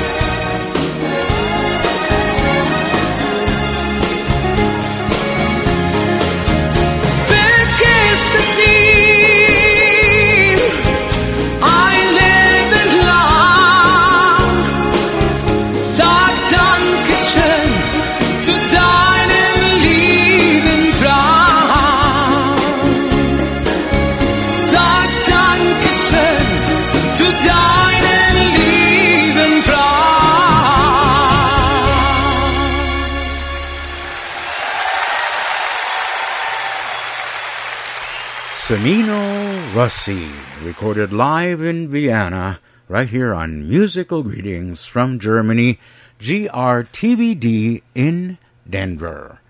[38.73, 40.31] Semino Rossi,
[40.63, 42.59] recorded live in Vienna,
[42.89, 45.79] right here on Musical Greetings from Germany,
[46.19, 49.41] GRTVD in Denver.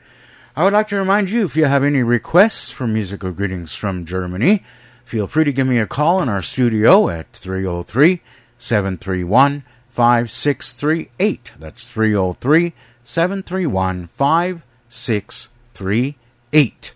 [0.57, 4.05] I would like to remind you if you have any requests for musical greetings from
[4.05, 4.65] Germany,
[5.05, 8.21] feel free to give me a call in our studio at 303
[8.59, 11.53] 731 5638.
[11.61, 12.73] That's 303
[13.05, 16.93] 731 5638.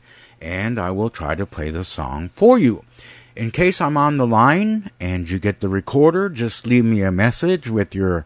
[0.47, 2.85] And I will try to play the song for you.
[3.35, 7.11] In case I'm on the line and you get the recorder, just leave me a
[7.11, 8.25] message with your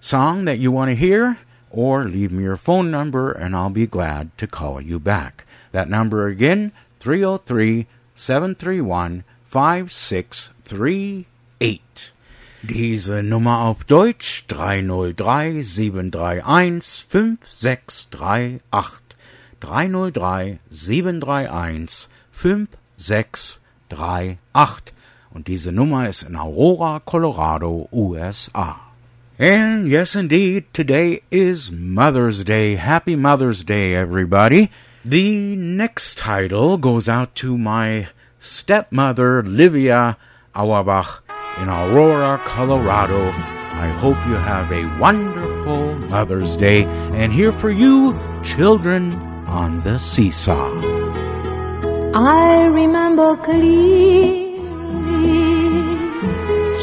[0.00, 1.38] song that you want to hear,
[1.70, 5.44] or leave me your phone number and I'll be glad to call you back.
[5.70, 7.86] That number again, 303
[8.16, 12.12] 731 5638.
[12.62, 19.03] Diese Nummer auf Deutsch 303 731 5638.
[19.64, 24.92] 303 731 5638.
[25.32, 28.78] Und diese Nummer ist in Aurora, Colorado, USA.
[29.36, 32.76] And yes, indeed, today is Mother's Day.
[32.76, 34.70] Happy Mother's Day, everybody.
[35.04, 38.06] The next title goes out to my
[38.38, 40.16] stepmother, Livia
[40.54, 41.24] Auerbach,
[41.60, 43.32] in Aurora, Colorado.
[43.74, 46.84] I hope you have a wonderful Mother's Day.
[46.84, 49.10] And here for you, children,
[49.46, 50.70] on the Seesaw.
[52.14, 54.44] I remember clearly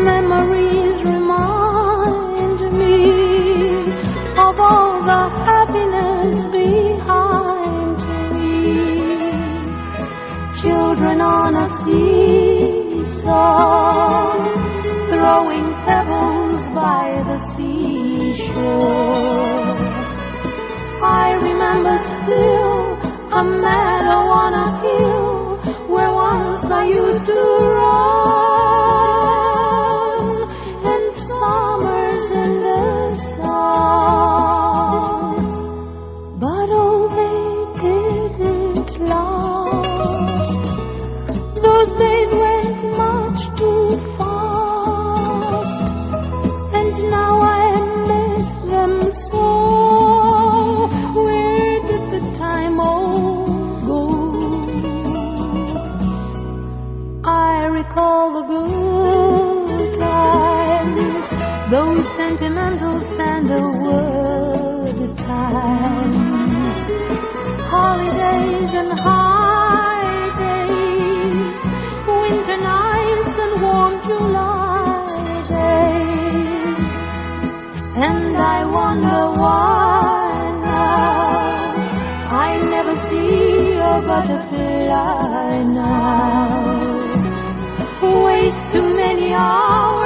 [0.03, 2.95] Memories remind me
[4.45, 7.99] of all the happiness behind
[8.33, 8.51] me.
[10.61, 11.67] Children on a
[13.03, 13.45] seesaw,
[15.09, 16.46] throwing pebbles
[16.87, 18.55] by the seashore.
[21.21, 22.77] I remember still
[23.39, 25.27] a meadow on a hill
[25.93, 27.16] where once I used
[62.27, 66.77] sentimental sandalwood times,
[67.73, 71.57] holidays and high days,
[72.19, 75.07] winter nights and warm July
[75.55, 76.85] days.
[77.95, 80.27] And I wonder why
[80.67, 86.75] now I never see a butterfly now.
[88.25, 89.96] Waste too many hours,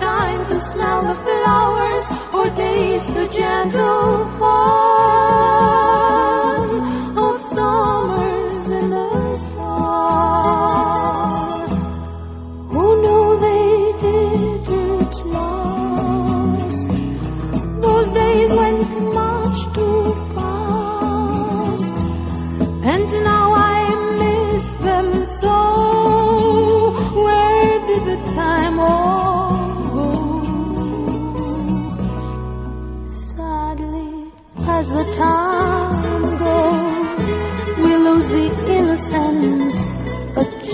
[0.00, 5.17] time to smell the flowers or taste the gentle fun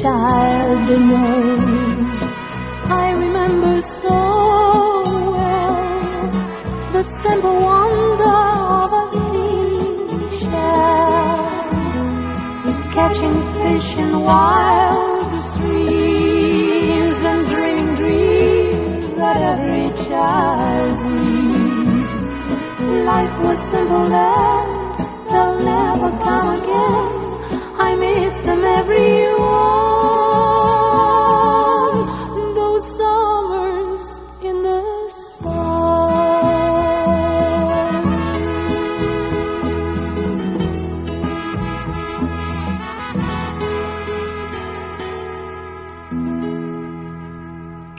[0.05, 2.21] child knows.
[2.93, 4.21] I remember so
[5.33, 6.29] well
[6.93, 8.37] the simple wonder
[8.85, 10.61] of a seashell,
[12.93, 22.09] catching fish in wild streams and dreaming dreams that every child dreams.
[23.09, 24.65] Life was simple then,
[25.31, 27.11] they'll never come again.
[27.87, 29.34] I miss them every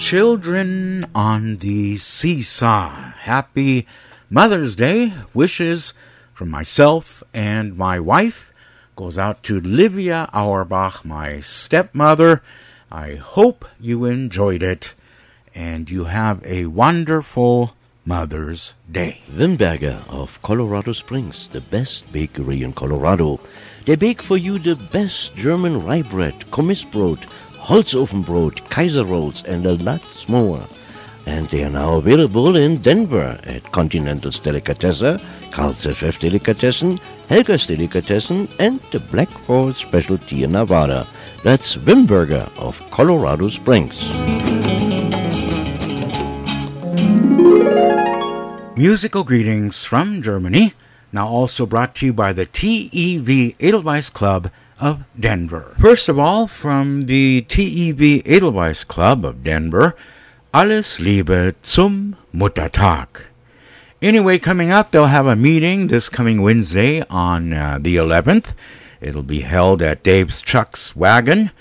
[0.06, 2.92] Children on the Seesaw.
[3.26, 3.88] Happy
[4.30, 5.12] Mother's Day.
[5.34, 5.96] Wishes
[6.32, 8.52] from myself and my wife
[8.96, 12.44] goes out to Livia Auerbach, my stepmother.
[12.92, 14.94] I hope you enjoyed it
[15.56, 17.74] and you have a wonderful
[18.06, 19.24] Mother's Day.
[19.32, 23.40] Wimberger of Colorado Springs, the best bakery in Colorado.
[23.86, 27.26] They bake for you the best German rye bread, Kommissbrot,
[27.66, 30.62] Holzofenbrot, Kaiser rolls, and a lot more.
[31.26, 35.20] And they are now available in Denver at Continental's Delicatessen,
[35.50, 41.08] Carl's FF Delicatessen, Helga's Delicatessen, and the Black Forest Specialty in Nevada.
[41.44, 43.98] That's Wimberger of Colorado Springs.
[48.78, 50.74] Musical greetings from Germany,
[51.12, 55.76] now also brought to you by the TEV Edelweiss Club of Denver.
[55.80, 59.96] First of all, from the TEV Edelweiss Club of Denver,
[60.54, 63.08] Alles Liebe zum Muttertag.
[64.02, 68.54] Anyway, coming up, they'll have a meeting this coming Wednesday on uh, the 11th.
[69.02, 71.52] It'll be held at Dave's Chuck's Wagon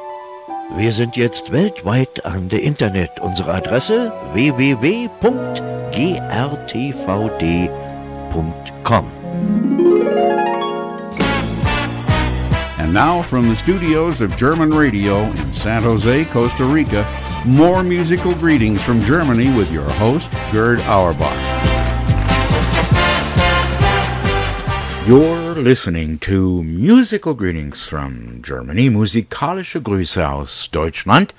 [0.77, 3.19] Wir sind jetzt weltweit an der Internet.
[3.19, 5.11] Unsere Adresse www.grtvd.com.
[12.79, 17.05] And now from the studios of German Radio in San Jose, Costa Rica,
[17.45, 21.70] more musical greetings from Germany with your host, Gerd Auerbach.
[25.11, 31.33] You're listening to Musical Greetings from Germany, musikalische Grüße aus Deutschland,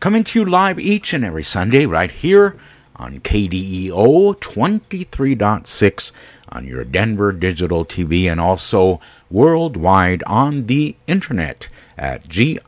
[0.00, 2.56] coming to you live each and every Sunday right here
[2.96, 6.12] on KDEO 23.6
[6.48, 9.00] on your Denver digital TV and also
[9.30, 12.58] worldwide on the internet at grtvd.com.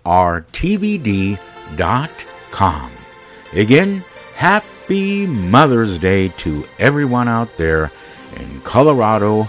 [3.52, 4.04] Again,
[4.36, 7.90] happy Mother's Day to everyone out there
[8.36, 9.48] in Colorado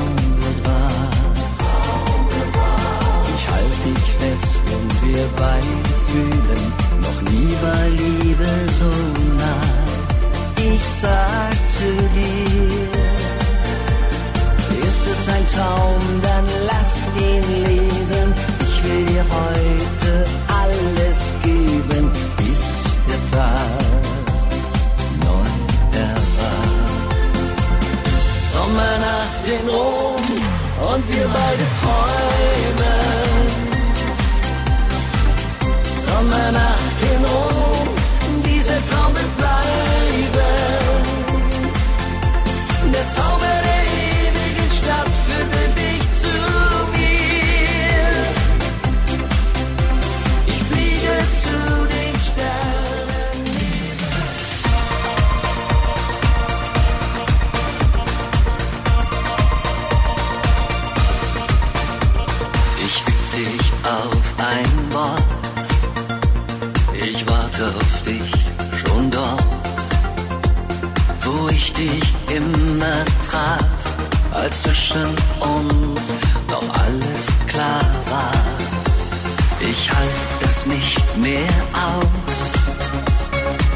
[6.11, 6.63] fühlen,
[7.01, 8.49] noch nie war Liebe
[8.79, 8.89] so
[9.39, 9.65] nah.
[10.57, 12.89] Ich sag zu dir,
[14.87, 18.27] ist es ein Traum, dann lass ihn leben.
[18.61, 20.25] Ich will dir heute
[20.63, 22.63] alles geben, bis
[23.07, 23.81] der Tag
[25.25, 25.49] neu
[25.99, 26.91] erwacht.
[28.53, 30.25] Sommernacht in Rom
[30.93, 32.40] und wir beide träumen.
[36.21, 37.50] Sommernacht in Rom,
[74.41, 75.07] als zwischen
[75.39, 76.13] uns
[76.49, 78.31] noch alles klar war.
[79.59, 80.09] Ich halt
[80.41, 82.41] das nicht mehr aus.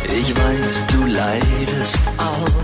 [0.10, 2.56] Ich weiß, du leidest auch.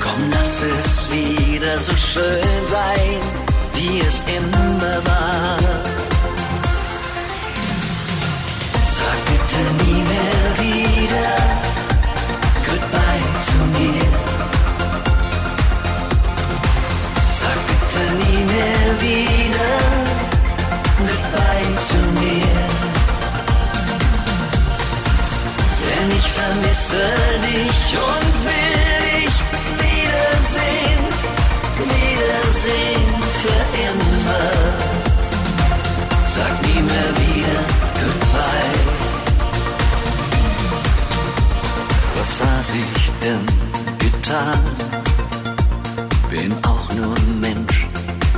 [0.00, 3.20] Komm, lass es wieder so schön sein,
[3.74, 5.99] wie es immer war.
[26.90, 27.06] Vermisse
[27.46, 28.76] dich und will
[29.06, 29.36] dich
[29.82, 31.02] wiedersehen,
[31.78, 33.10] wiedersehen
[33.40, 34.46] für immer.
[36.34, 37.60] Sag nie mehr wieder
[38.00, 38.78] Goodbye.
[42.16, 43.46] Was hab ich denn
[43.98, 44.62] getan?
[46.30, 47.86] Bin auch nur ein Mensch,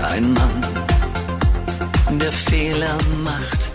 [0.03, 3.72] ein Mann, der Fehler macht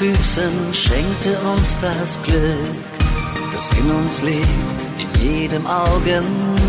[0.00, 2.38] Füßen schenkte uns das Glück,
[3.52, 4.46] das in uns lebt,
[4.96, 6.59] in jedem Augenblick.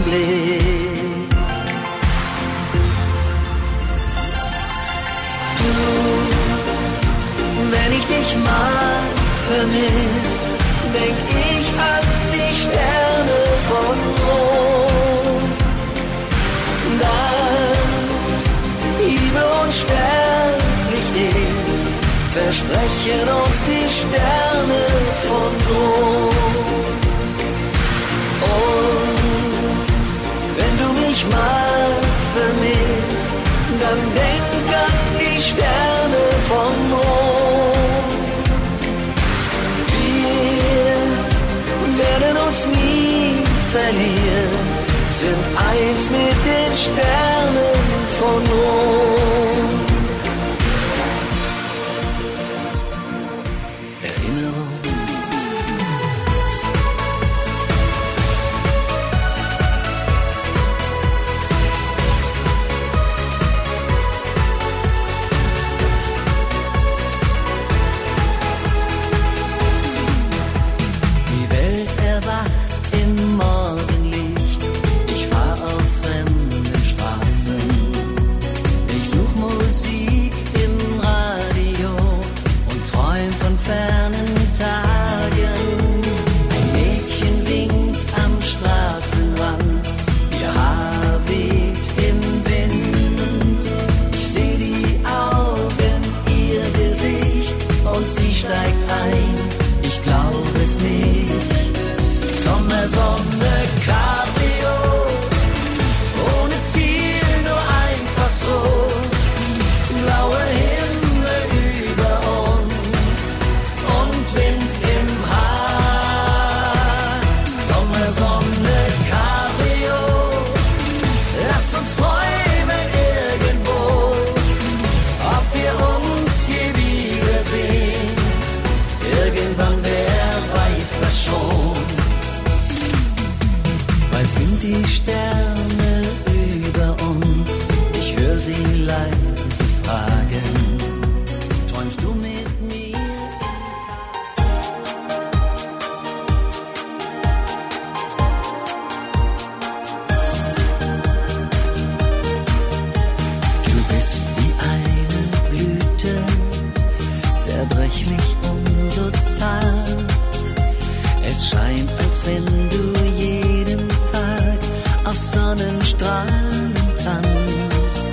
[161.34, 162.84] Es scheint, als wenn du
[163.16, 164.60] jeden Tag
[165.06, 168.10] auf Sonnenstrahlen tanzt.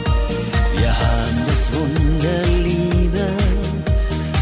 [0.76, 3.26] Wir haben das Wunder Liebe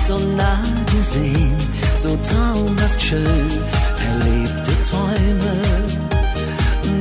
[0.06, 0.62] so nah
[0.94, 1.56] gesehen,
[2.02, 3.50] so traumhaft schön,
[4.10, 5.54] erlebte Träume,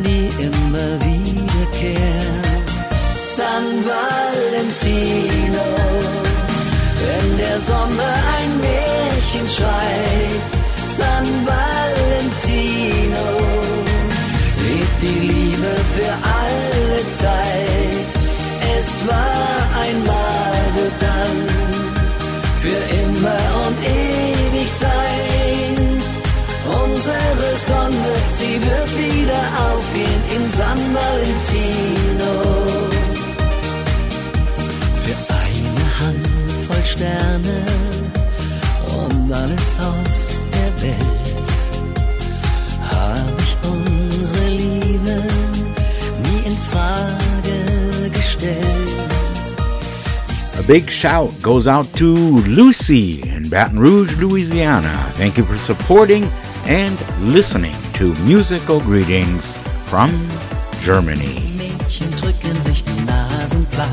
[0.05, 2.63] die immer wiederkehren.
[3.35, 5.67] San Valentino,
[7.01, 10.64] wenn der Sommer ein Märchen schreibt
[10.97, 13.27] San Valentino.
[14.63, 18.09] Lebt die Liebe für alle Zeit.
[18.77, 21.37] Es war einmal wird dann
[22.61, 25.77] für immer und ewig sein.
[26.83, 32.33] Unsere Sonne, sie wird wieder aufgehen in San Valentino.
[35.03, 36.27] Für eine Hand
[36.67, 37.57] voll Sterne
[38.97, 40.14] und alles auf
[50.67, 52.15] big shout goes out to
[52.47, 54.93] Lucy in Baton Rouge, Louisiana.
[55.13, 56.23] Thank you for supporting
[56.65, 59.55] and listening to musical greetings
[59.85, 60.09] from
[60.81, 61.39] Germany.
[61.57, 63.89] Mädchen drücken sich die Nasen platt,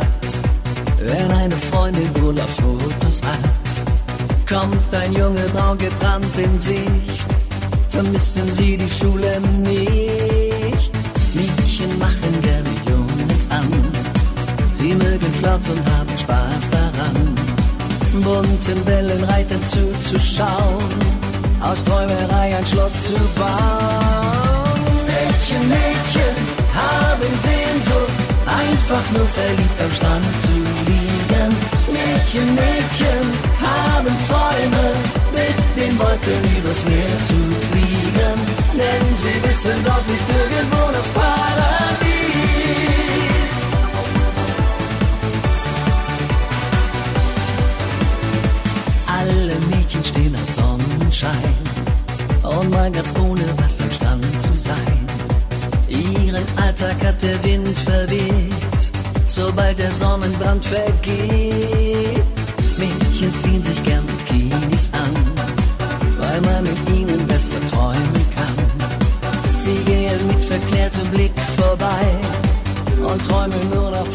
[0.98, 4.48] wenn eine Freundin Urlaubsfotos hat.
[4.48, 5.44] Kommt ein Junge
[6.36, 6.58] in
[7.90, 10.90] vermissen sie die Schule nicht.
[11.34, 13.68] Mädchen machen gerne Jungs an,
[14.72, 16.51] sie mögen Flirts und haben Spaß
[17.02, 18.22] daran.
[18.22, 20.84] Bunten Wellenreitern zuzuschauen,
[21.60, 24.80] aus Träumerei ein Schloss zu bauen.
[25.06, 26.36] Mädchen, Mädchen
[26.74, 30.54] haben Sehnsucht, einfach nur verliebt am Strand zu
[30.86, 31.50] liegen.
[31.88, 33.24] Mädchen, Mädchen
[33.60, 34.86] haben Träume,
[35.32, 37.38] mit den Wolken übers Meer zu
[37.70, 38.36] fliegen.
[38.74, 42.01] Denn sie wissen dort nicht irgendwo das Paradies.
[51.22, 55.06] Sonnenschein und mal ganz ohne was am zu sein.
[55.88, 58.92] Ihren Alltag hat der Wind verweht,
[59.26, 62.22] sobald der Sonnenbrand vergeht.
[62.78, 65.14] Mädchen ziehen sich gern Bikinis an,
[66.18, 68.66] weil man mit ihnen besser träumen kann.
[69.58, 72.04] Sie gehen mit verklärtem Blick vorbei
[73.06, 74.06] und träumen nur noch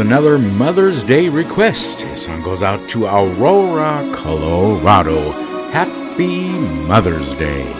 [0.00, 2.00] another Mother's Day request.
[2.00, 5.30] This song goes out to Aurora, Colorado.
[5.70, 6.48] Happy
[6.88, 7.79] Mother's Day.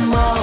[0.00, 0.39] Früh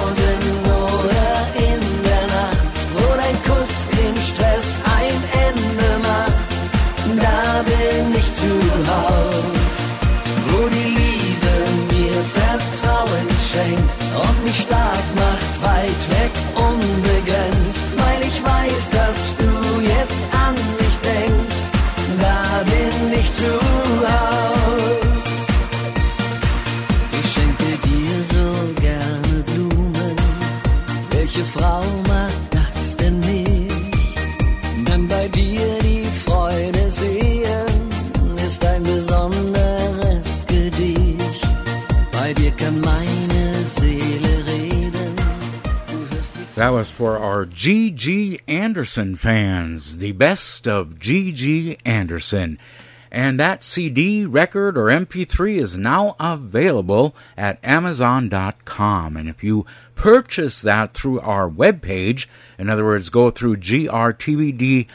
[48.78, 51.78] Anderson fans, the best of G.G.
[51.84, 52.60] Anderson.
[53.10, 59.16] And that CD, record, or MP3 is now available at Amazon.com.
[59.16, 64.86] And if you purchase that through our webpage, in other words, go through grtvd.com,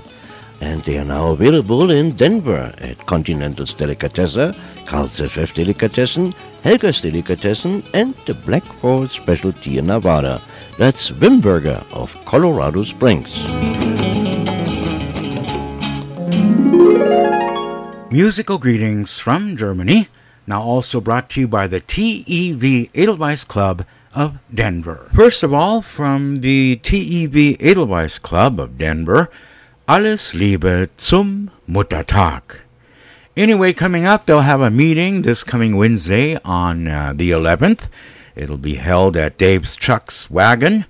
[0.61, 4.53] And they are now available in Denver at Continental's Delicatessen,
[4.85, 6.33] Carl's FF Delicatessen,
[6.63, 10.39] Helga's Delicatessen, and the Black Forest Specialty in Nevada.
[10.77, 13.33] That's Wimberger of Colorado Springs.
[18.11, 20.07] Musical greetings from Germany,
[20.45, 25.09] now also brought to you by the TEV Edelweiss Club of Denver.
[25.15, 29.31] First of all, from the TEV Edelweiss Club of Denver,
[29.87, 32.61] alles Liebe zum Muttertag.
[33.35, 37.89] Anyway, coming up, they'll have a meeting this coming Wednesday on uh, the 11th.
[38.37, 40.85] It'll be held at Dave's Chuck's Wagon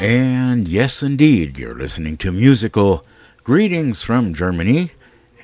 [0.00, 3.04] And yes, indeed, you're listening to musical
[3.42, 4.92] greetings from Germany,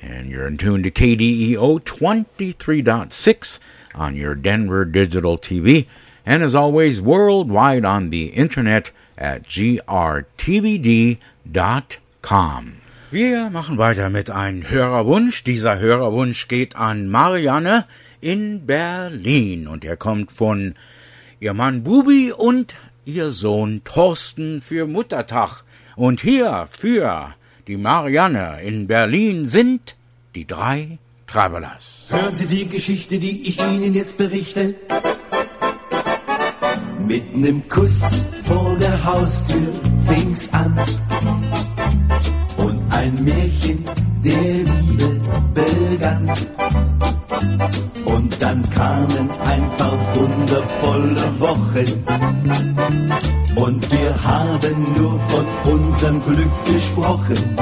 [0.01, 3.59] and you're in tune to KDEO 23.6
[3.93, 5.85] on your Denver digital TV,
[6.25, 11.19] and as always, worldwide on the internet at grtvd.com.
[13.11, 15.43] Wir machen weiter mit einem Hörerwunsch.
[15.43, 17.85] Dieser Hörerwunsch geht an Marianne
[18.21, 20.75] in Berlin und er kommt von
[21.39, 22.75] ihr Mann Bubi und
[23.05, 25.63] ihr Sohn Thorsten für Muttertag.
[25.95, 27.33] Und hier für
[27.67, 29.95] die Marianne in Berlin sind
[30.35, 32.07] die drei Travelers.
[32.09, 34.75] Hören Sie die Geschichte, die ich Ihnen jetzt berichte.
[37.07, 38.01] Mit nem Kuss
[38.43, 39.73] vor der Haustür
[40.07, 40.77] fing's an.
[42.57, 43.83] Und ein Märchen
[44.23, 45.21] der Liebe
[45.53, 46.29] begann.
[48.05, 52.03] Und dann kamen ein paar wundervolle Wochen.
[53.55, 57.55] Und wir haben nur von unserem Glück gesprochen.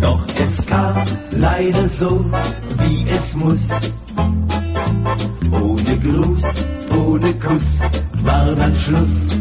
[0.00, 2.24] Doch es kam leider so,
[2.78, 3.70] wie es muss.
[5.50, 6.64] Ohne Gruß,
[7.14, 7.80] ohne Kuss
[8.24, 9.38] war dann Schluss.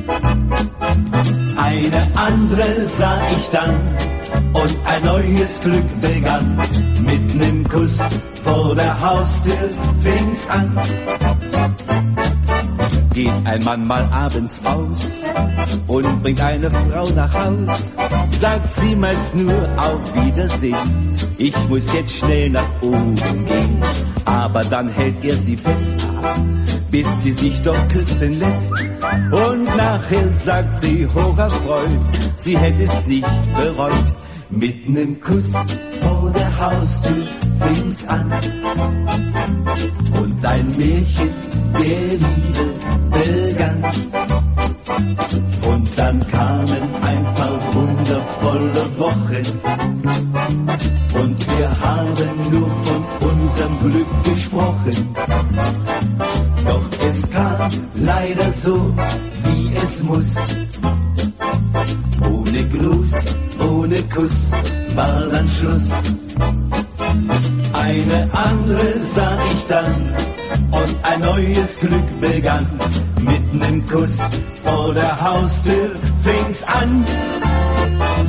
[1.57, 3.73] Eine andere sah ich dann
[4.53, 6.61] und ein neues Glück begann.
[7.01, 7.99] Mit nem Kuss
[8.43, 9.69] vor der Haustür
[10.01, 10.77] fing's an.
[13.13, 15.23] Geht ein Mann mal abends raus
[15.87, 17.95] und bringt eine Frau nach Haus,
[18.29, 21.15] sagt sie meist nur auf Wiedersehen.
[21.37, 23.81] Ich muss jetzt schnell nach oben gehen,
[24.25, 26.07] aber dann hält er sie fest,
[26.93, 28.71] bis sie sich doch küssen lässt.
[29.31, 31.99] Und nachher sagt sie hocherfreut,
[32.37, 34.13] sie hätte es nicht bereut.
[34.51, 35.53] Mit nem Kuss
[36.01, 37.25] vor der Haustür
[37.59, 38.31] fing's an.
[40.21, 41.33] Und ein Märchen
[41.79, 42.67] der Liebe
[43.09, 43.83] begann.
[45.67, 46.92] Und dann kamen
[58.53, 58.93] so,
[59.43, 60.37] wie es muss.
[62.21, 64.51] Ohne Gruß, ohne Kuss
[64.95, 66.03] war dann Schluss.
[67.73, 70.13] Eine andere sah ich dann
[70.71, 72.67] und ein neues Glück begann.
[73.19, 74.19] Mit nem Kuss
[74.63, 75.91] vor der Haustür
[76.23, 77.05] fing's an.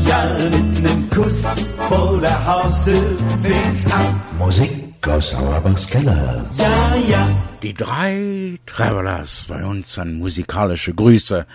[0.06, 1.54] Ja, mit nem Kuss
[1.88, 4.22] vor der Haustür fing's an.
[4.38, 6.44] Musik aus Auerbachs Keller.
[6.56, 7.42] Ja, ja.
[7.62, 11.46] Die drei Travelers bei uns an musikalische Grüße.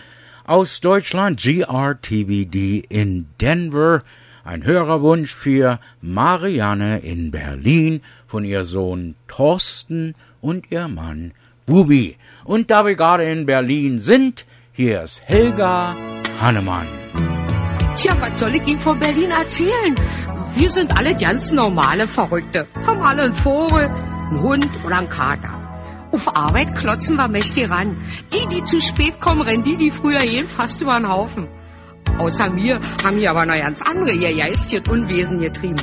[0.45, 4.01] Aus Deutschland GRTVD in Denver.
[4.43, 11.33] Ein Hörerwunsch für Marianne in Berlin von ihr Sohn Thorsten und ihr Mann
[11.65, 12.17] Bubi.
[12.43, 15.95] Und da wir gerade in Berlin sind, hier ist Helga
[16.41, 16.87] Hannemann.
[17.99, 19.93] Tja, was soll ich Ihnen von Berlin erzählen?
[20.55, 22.65] Wir sind alle ganz normale Verrückte.
[22.87, 26.07] Haben alle einen Vogel, einen Hund oder einen Kater.
[26.13, 27.97] Auf Arbeit klotzen wir mächtig ran.
[28.31, 31.49] Die, die zu spät kommen, rennen die, die früher gehen, fast über den Haufen.
[32.17, 35.81] Außer mir haben hier aber noch ganz andere ihr geistiges Unwesen getrieben.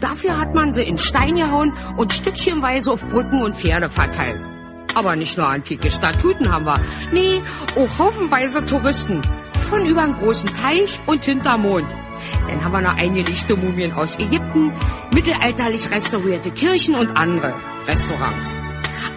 [0.00, 4.40] Dafür hat man sie in Stein gehauen und stückchenweise auf Brücken und Pferde verteilt.
[4.94, 6.80] Aber nicht nur antike Statuten haben wir.
[7.12, 7.42] Nee,
[7.76, 9.22] auch haufenweise Touristen.
[9.58, 11.86] Von über einen großen Teich und hinterm Mond.
[12.48, 14.72] Dann haben wir noch eingelegte Mumien aus Ägypten,
[15.12, 17.54] mittelalterlich restaurierte Kirchen und andere
[17.86, 18.58] Restaurants.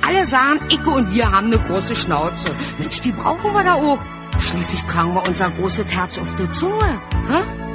[0.02, 2.56] Alle sagen, Icke und wir haben eine große Schnauze.
[2.80, 4.00] Mensch, die brauchen wir da auch.
[4.40, 7.00] Schließlich tragen wir unser großes Herz auf der Zunge.
[7.28, 7.75] Hä?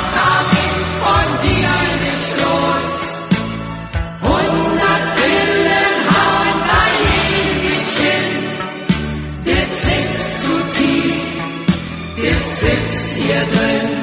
[12.61, 14.01] sitzt hier drin.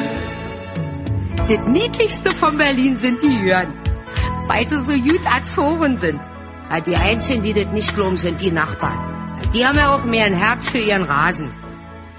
[1.48, 3.72] Das Niedlichste von Berlin sind die Jürgen,
[4.48, 6.20] weil sie so gut erzogen sind.
[6.86, 9.40] Die Einzigen, die das nicht glauben, sind die Nachbarn.
[9.54, 11.50] Die haben ja auch mehr ein Herz für ihren Rasen.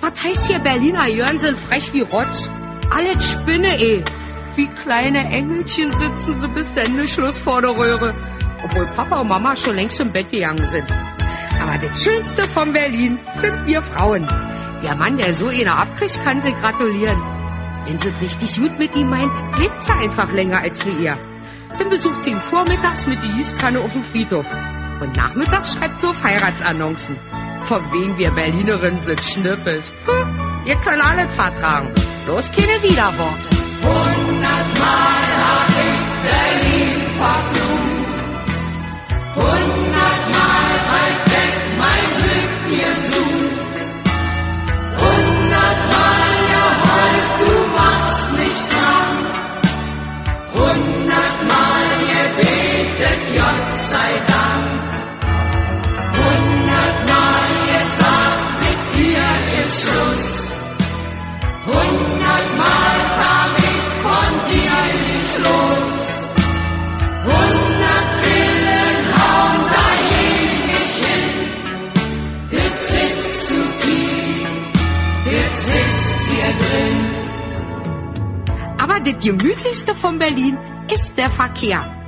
[0.01, 2.49] Was heißt hier, Berliner Jörn sind frech wie Rotz?
[2.89, 4.03] Alles Spinne, eh.
[4.55, 8.15] Wie kleine Engelchen sitzen sie bis Sendeschluss vor der Röhre.
[8.63, 10.89] Obwohl Papa und Mama schon längst im Bett gegangen sind.
[11.61, 14.48] Aber das Schönste von Berlin sind wir Frauen.
[14.83, 17.21] Der Mann, der so eine abkriegt, kann sie gratulieren.
[17.85, 21.17] Wenn sie richtig gut mit ihm meint, lebt sie einfach länger als wir ihr.
[21.77, 24.47] Dann besucht sie ihn vormittags mit die Gießkanne auf dem Friedhof.
[25.01, 27.17] Und nachmittags schreibt sie auf Heiratsannoncen.
[27.63, 29.85] Von wegen wir Berlinerinnen sind schnippisch.
[30.05, 30.25] Puh,
[30.65, 31.91] ihr könnt alles vertragen.
[32.25, 33.49] Bloß keine Widerworte.
[33.83, 34.89] Hundertmal
[35.37, 37.58] hab ich Berlin verflucht.
[53.89, 54.67] Sei Dank.
[56.21, 59.25] Hundertmal gesagt, mit dir
[59.61, 60.27] ist Schluss.
[61.65, 64.77] Hundertmal kam ich von dir
[65.09, 65.99] nicht los.
[67.29, 69.87] Hundert Pillen hauen da
[70.21, 71.29] ewig hin.
[72.51, 74.49] Jetzt sitzt zu tief,
[75.25, 76.97] jetzt sitzt hier drin.
[78.77, 80.57] Aber das Gemütlichste von Berlin
[80.93, 81.98] ist der Verkehr.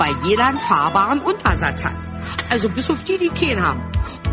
[0.00, 1.94] Weil jeder einen fahrbaren Untersatz hat.
[2.50, 3.82] Also bis auf die, die keinen haben.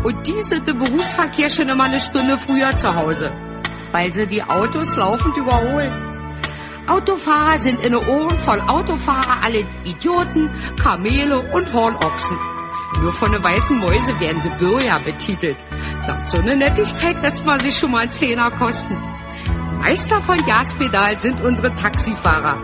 [0.02, 3.30] Und die sind im Berufsverkehr schon immer eine Stunde früher zu Hause.
[3.92, 5.92] weil sie die Autos laufend überholen.
[6.86, 10.50] Autofahrer sind in den Ohren von Autofahrer alle Idioten,
[10.82, 12.38] Kamele und Hornochsen.
[13.00, 15.58] Nur von den weißen Mäuse werden sie Bürger betitelt.
[16.06, 18.96] Sagt so eine Nettigkeit lässt man sich schon mal einen Zehner kosten.
[19.78, 22.56] Meister von Gaspedal sind unsere Taxifahrer.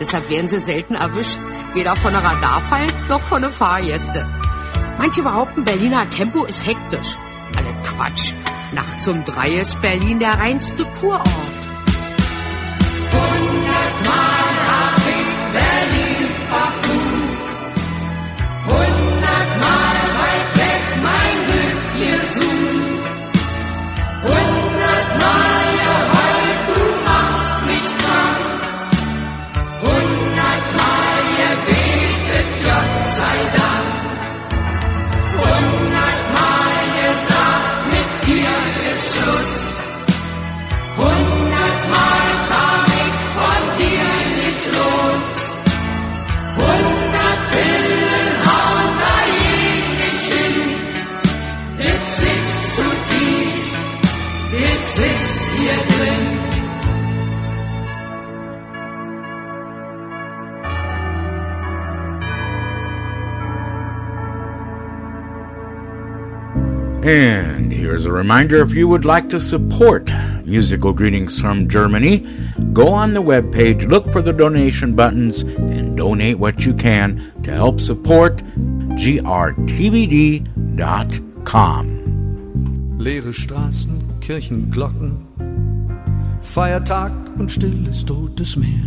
[0.00, 1.38] Deshalb werden sie selten erwischt.
[1.74, 4.26] Weder von der Radarfallen noch von den Fahrgästen.
[4.98, 7.16] Manche behaupten, Berliner Tempo ist hektisch.
[7.56, 8.32] Alle Quatsch.
[8.72, 11.49] Nachts um drei ist Berlin der reinste Kurort.
[68.20, 70.12] Reminder if you would like to support
[70.44, 72.18] Musical Greetings from Germany,
[72.74, 77.50] go on the webpage, look for the donation buttons, and donate what you can to
[77.50, 78.36] help support
[79.00, 79.46] grtvd.com.
[82.98, 85.26] Leere Straßen, Kirchenglocken,
[86.42, 88.84] Feiertag und stilles, totes Meer.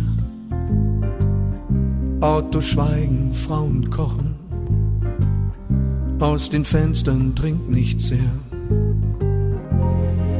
[2.20, 4.36] Autos schweigen, Frauen kochen,
[6.20, 8.30] aus den Fenstern dringt nichts her.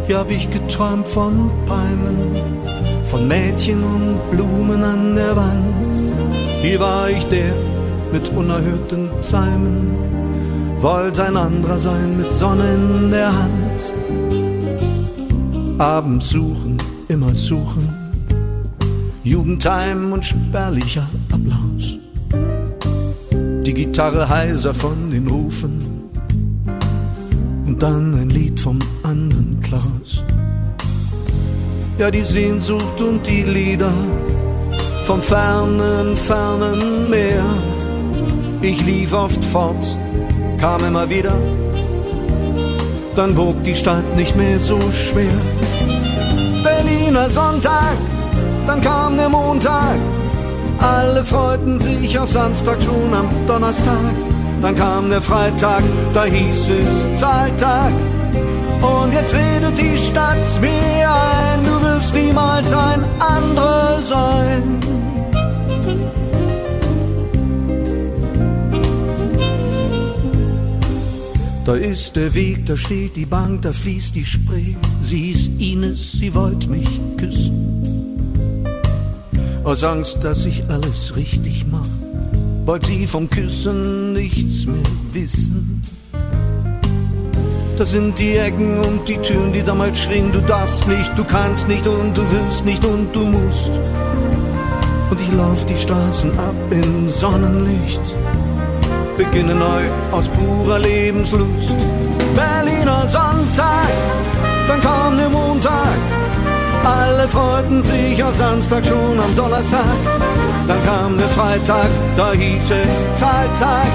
[0.06, 2.36] Hier hab ich geträumt von Palmen,
[3.06, 5.97] von Mädchen und Blumen an der Wand.
[6.60, 7.55] Hier war ich der
[8.12, 9.97] mit unerhörten Psalmen,
[10.81, 13.94] wollte ein anderer sein mit Sonne in der Hand.
[15.78, 16.76] Abends suchen,
[17.09, 17.89] immer suchen,
[19.22, 21.98] Jugendheim und spärlicher Applaus.
[23.64, 25.93] Die Gitarre heiser von den Rufen
[27.74, 30.22] und dann ein Lied vom anderen Klaus.
[31.98, 33.92] Ja, die Sehnsucht und die Lieder
[35.06, 37.44] vom fernen, fernen Meer.
[38.62, 39.84] Ich lief oft fort,
[40.60, 41.36] kam immer wieder,
[43.16, 45.38] dann wog die Stadt nicht mehr so schwer.
[46.62, 47.96] Berliner Sonntag,
[48.68, 49.96] dann kam der Montag,
[50.78, 54.34] alle freuten sich auf Samstag schon am Donnerstag.
[54.64, 55.82] Dann kam der Freitag,
[56.14, 57.92] da hieß es Zahltag.
[58.80, 64.62] Und jetzt redet die Stadt mir ein, du wirst niemals ein anderer sein.
[71.66, 74.76] Da ist der Weg, da steht die Bank, da fließt die Spree.
[75.02, 76.88] Sie ist Ines, sie wollte mich
[77.18, 77.82] küssen.
[79.62, 81.86] Aus Angst, dass ich alles richtig mach,
[82.66, 84.82] wollt sie vom Küssen nichts mehr
[85.12, 85.82] wissen.
[87.76, 91.68] Das sind die Ecken und die Türen, die damals schrien, du darfst nicht, du kannst
[91.68, 93.72] nicht und du willst nicht und du musst.
[95.10, 98.16] Und ich lauf die Straßen ab in Sonnenlicht,
[99.16, 99.82] beginne neu
[100.12, 101.74] aus purer Lebenslust.
[102.34, 103.88] Berliner Sonntag,
[104.68, 105.98] dann kam der Montag,
[106.84, 110.34] alle freuten sich auf Samstag schon am Donnerstag.
[110.66, 113.86] Dann kam der Freitag, da hieß es Zahltag.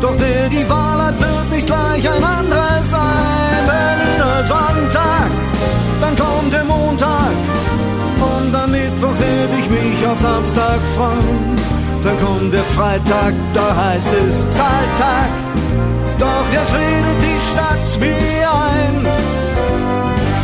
[0.00, 3.62] Doch wer die Wahl hat, wird nicht gleich ein anderer sein.
[3.66, 5.30] Berliner Sonntag,
[6.00, 7.32] dann kommt der Montag.
[8.20, 11.56] Und am Mittwoch werde ich mich auf Samstag freuen.
[12.02, 15.28] Dann kommt der Freitag, da heißt es Zahltag.
[16.18, 19.06] Doch jetzt redet die Stadt mir ein.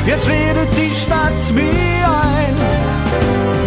[0.07, 3.66] Jetzt redet die Stadt mir ein.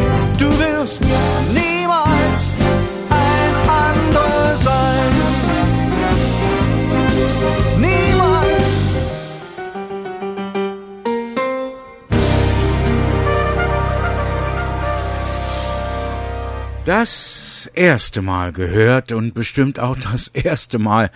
[16.90, 21.12] Das erste Mal gehört und bestimmt auch das erste Mal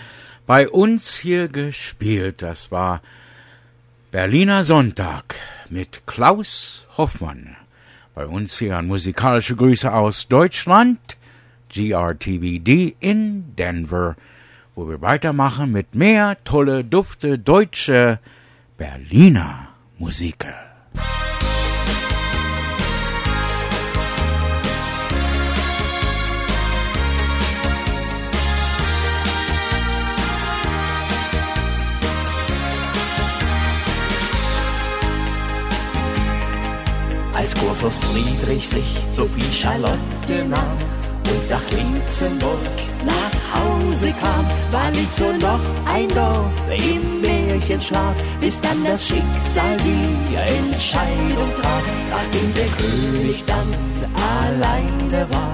[0.45, 2.43] bei uns hier gespielt.
[2.43, 3.01] Das war
[4.11, 5.33] Berliner Sonntag
[5.71, 7.55] mit Klaus Hoffmann.
[8.13, 10.99] Bei uns hier an musikalische Grüße aus Deutschland,
[11.71, 14.15] GRTVD in Denver,
[14.75, 18.19] wo wir weitermachen mit mehr tolle, dufte deutsche
[18.77, 20.45] Berliner Musik.
[37.83, 40.77] Fürst Friedrich sich Sophie Charlotte nahm
[41.29, 42.57] und nach Linzenburg
[43.05, 45.59] nach Hause kam, war Litzo noch
[45.93, 51.83] ein Dorf im Märchenschlaf, bis dann das Schicksal die Entscheidung traf.
[52.09, 53.67] Nachdem der König dann
[54.39, 55.53] alleine war,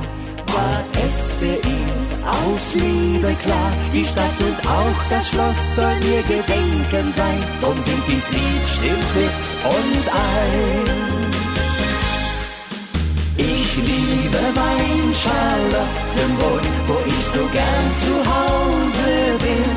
[0.53, 3.71] war es für ihn aus Liebe klar.
[3.91, 7.43] Die Stadt und auch das Schloss sollen ihr Gedenken sein.
[7.59, 11.08] Drum singt dies Lied, stimmt mit uns ein.
[13.39, 19.11] Ich liebe mein Charlottenburg, wo ich so gern zu Hause
[19.45, 19.71] bin.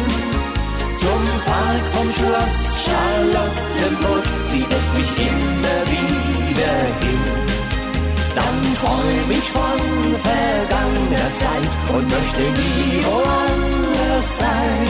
[0.99, 6.75] Zum Park vom Schloss Charlottenburg zieht es mich immer wieder
[7.05, 7.23] hin.
[8.35, 9.81] Dann träum ich von
[10.27, 14.89] vergangener Zeit und möchte nie woanders sein.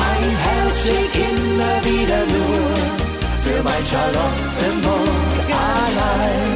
[0.00, 2.62] Mein Herz schlägt immer wieder nur
[3.40, 6.51] für mein Charlottenburg allein.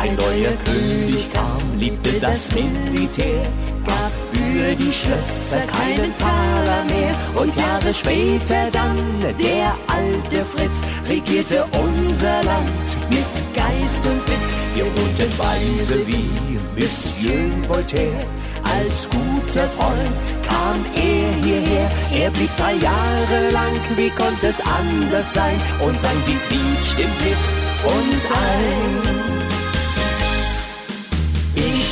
[0.00, 3.42] Ein neuer König kam, liebte das Militär,
[3.84, 7.14] gab für die Schlösser keinen Taler mehr.
[7.34, 14.54] Und Jahre später dann der alte Fritz regierte unser Land mit Geist und Witz.
[14.74, 16.30] Wir wohnten weise wie
[16.74, 18.24] Monsieur Voltaire.
[18.64, 21.90] Als guter Freund kam er hierher.
[22.14, 25.60] Er blieb drei Jahre lang, wie konnte es anders sein?
[25.78, 27.36] Und sang dies Lied stimmt mit
[27.84, 29.39] uns ein.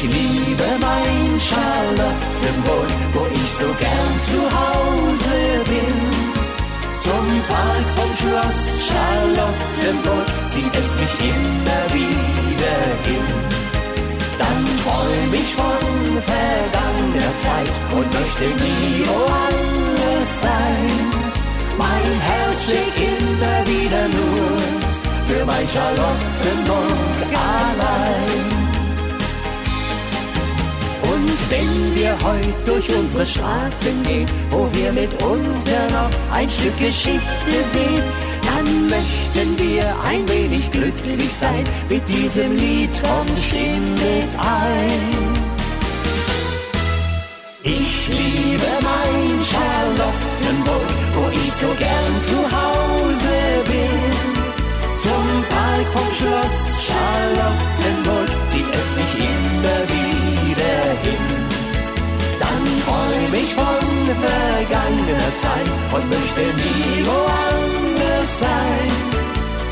[0.00, 5.98] Ich liebe mein Charlottenburg, wo ich so gern zu Hause bin.
[7.00, 13.28] Zum Park vom Schloss Charlottenburg zieht es mich immer wieder hin.
[14.38, 15.82] Dann träum ich von
[16.30, 20.90] vergangener Zeit und möchte nie woanders sein.
[21.76, 24.58] Mein Herz schlägt immer wieder nur
[25.24, 28.57] für mein Charlottenburg allein.
[31.39, 37.52] Und wenn wir heute durch unsere Straßen gehen, wo wir mitunter noch ein Stück Geschichte
[37.73, 38.02] sehen,
[38.43, 41.65] dann möchten wir ein wenig glücklich sein.
[41.89, 45.39] Mit diesem Lied kommt stehen mit ein.
[47.62, 53.36] Ich liebe mein Charlottenburg, wo ich so gern zu Hause
[53.66, 54.10] bin.
[54.97, 60.17] Zum Park vom Schloss Charlottenburg zieht es mich immer wieder
[61.02, 61.24] hin.
[62.42, 68.90] Dann träum ich von vergangener Zeit und möchte nie woanders sein.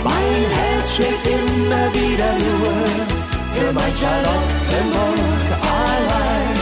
[0.05, 2.75] Mein Herz schlägt immer wieder nur
[3.55, 5.49] für mein Charlottenburg
[5.83, 6.57] allein.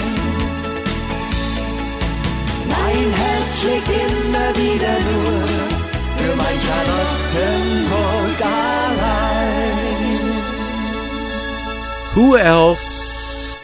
[2.75, 5.47] Mein Herz schlägt immer wieder nur
[6.17, 8.85] für mein Charlottenburg allein.
[12.15, 13.14] Who else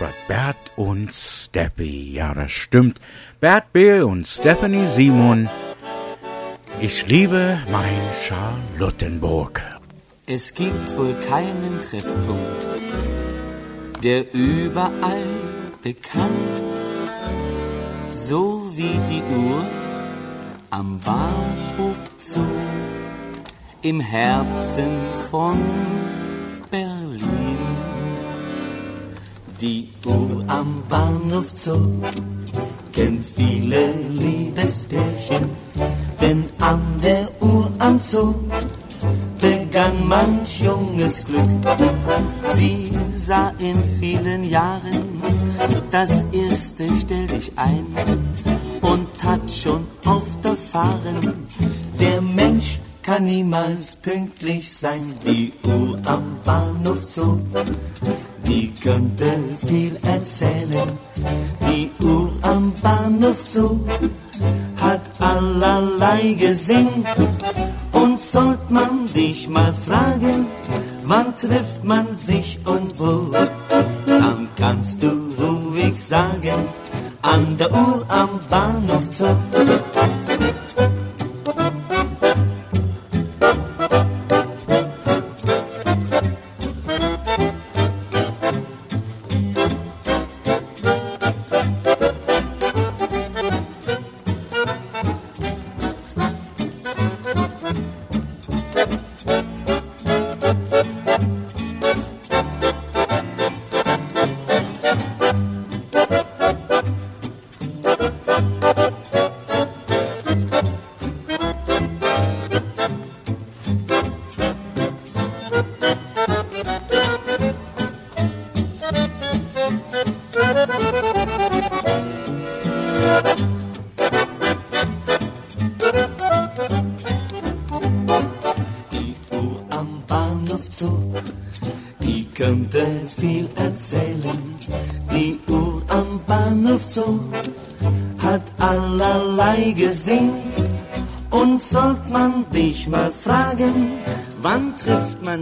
[0.01, 2.12] but Bert und Steffi?
[2.14, 3.01] Ja, das stimmt.
[3.39, 5.48] Bert Bill und Stephanie Simon.
[6.81, 9.62] Ich liebe mein Charlottenburg.
[10.27, 12.66] Es gibt wohl keinen Treffpunkt,
[14.02, 15.27] der überall
[15.82, 16.62] bekannt,
[18.10, 19.62] so wie die Uhr
[20.70, 22.40] am Bahnhof Zoo
[23.82, 24.93] im Herzen
[25.31, 25.59] von
[29.61, 32.01] Die Uhr am Bahnhof Zoo
[32.95, 35.51] kennt viele Liebespärchen,
[36.19, 38.35] denn an der Uhr am Zoo
[39.39, 41.51] begann manch junges Glück.
[42.55, 45.20] Sie sah in vielen Jahren
[45.91, 47.85] das erste Stell dich ein
[48.81, 51.47] und hat schon oft erfahren,
[51.99, 52.81] der Mensch
[53.11, 55.03] kann niemals pünktlich sein.
[55.27, 57.41] Die Uhr am Bahnhof Zoo,
[58.47, 59.32] die könnte
[59.66, 60.89] viel erzählen.
[61.69, 63.81] Die Uhr am Bahnhof Zoo
[64.81, 67.05] hat allerlei gesehen.
[67.91, 70.47] Und sollt man dich mal fragen,
[71.03, 73.32] wann trifft man sich und wo,
[74.07, 76.61] dann kannst du ruhig sagen,
[77.23, 80.19] an der Uhr am Bahnhof Zoo.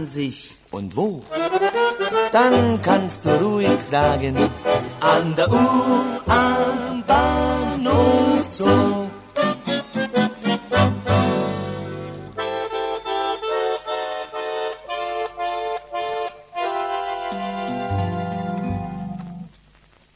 [0.09, 1.21] Sich und wo?
[2.31, 4.35] Dann kannst du ruhig sagen,
[4.99, 9.07] an der Uhr am Bahnhof Zoo.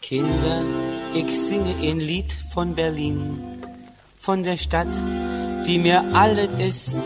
[0.01, 0.61] Kinder,
[1.15, 3.41] ich singe ein Lied von Berlin,
[4.17, 4.93] von der Stadt,
[5.65, 7.01] die mir alles ist.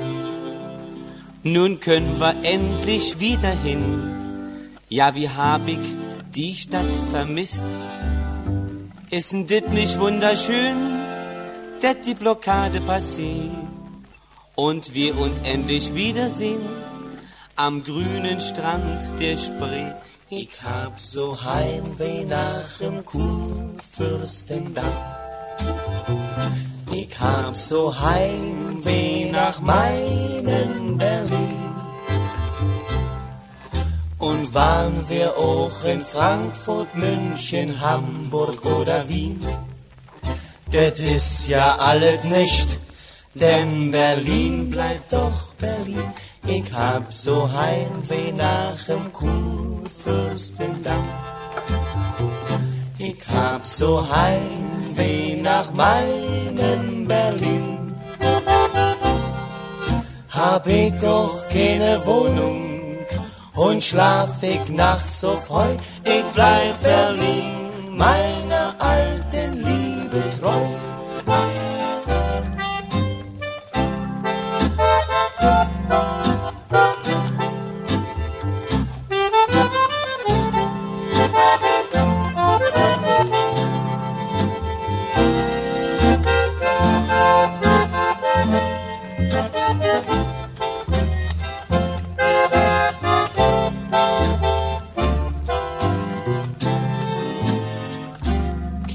[1.53, 4.69] Nun können wir endlich wieder hin.
[4.89, 5.79] Ja, wie hab ich
[6.35, 7.63] die Stadt vermisst?
[9.09, 10.75] Ist dit nicht wunderschön,
[11.81, 13.55] dass die Blockade passiert
[14.55, 16.67] und wir uns endlich wiedersehen
[17.55, 19.93] am grünen Strand der Spree?
[20.29, 24.97] Ich hab so Heimweh nach dem Kurfürstendamm.
[26.99, 31.75] Ich hab so Heimweh nach meinem Berlin.
[34.17, 39.39] Und waren wir auch in Frankfurt, München, Hamburg oder Wien?
[40.71, 42.79] Das ist ja alles nicht,
[43.35, 46.11] denn Berlin bleibt doch Berlin.
[46.47, 51.07] Ich hab so Heimweh nach dem Kurfürstendamm.
[52.97, 54.76] Ich hab so Heimweh
[55.41, 57.95] nach meinem Berlin.
[60.29, 62.97] Hab ich auch keine Wohnung
[63.55, 65.71] und schlaf ich nachts so freu.
[66.03, 67.69] Ich bleib Berlin,
[68.03, 70.76] meiner alten Liebe treu.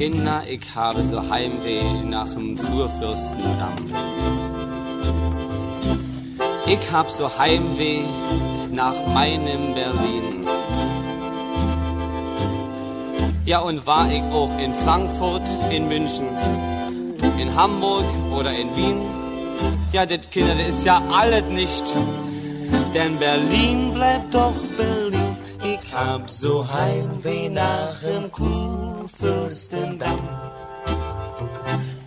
[0.02, 3.86] Kinder, ich habe so Heimweh nach dem Kurfürstendamm.
[6.66, 8.02] Ich hab so Heimweh
[8.72, 10.44] nach meinem Berlin.
[13.44, 16.26] Ja, und war ich auch in Frankfurt, in München,
[17.38, 18.06] in Hamburg
[18.36, 19.02] oder in Wien?
[19.92, 21.84] Ja, das Kinder, das ist ja alles nicht.
[22.92, 25.36] Denn Berlin bleibt doch Berlin.
[25.62, 28.81] Ich hab so Heimweh nach dem Kurfürstendamm.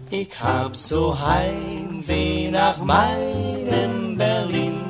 [0.10, 4.82] Ich hab so Heimweh nach meinem Berlin.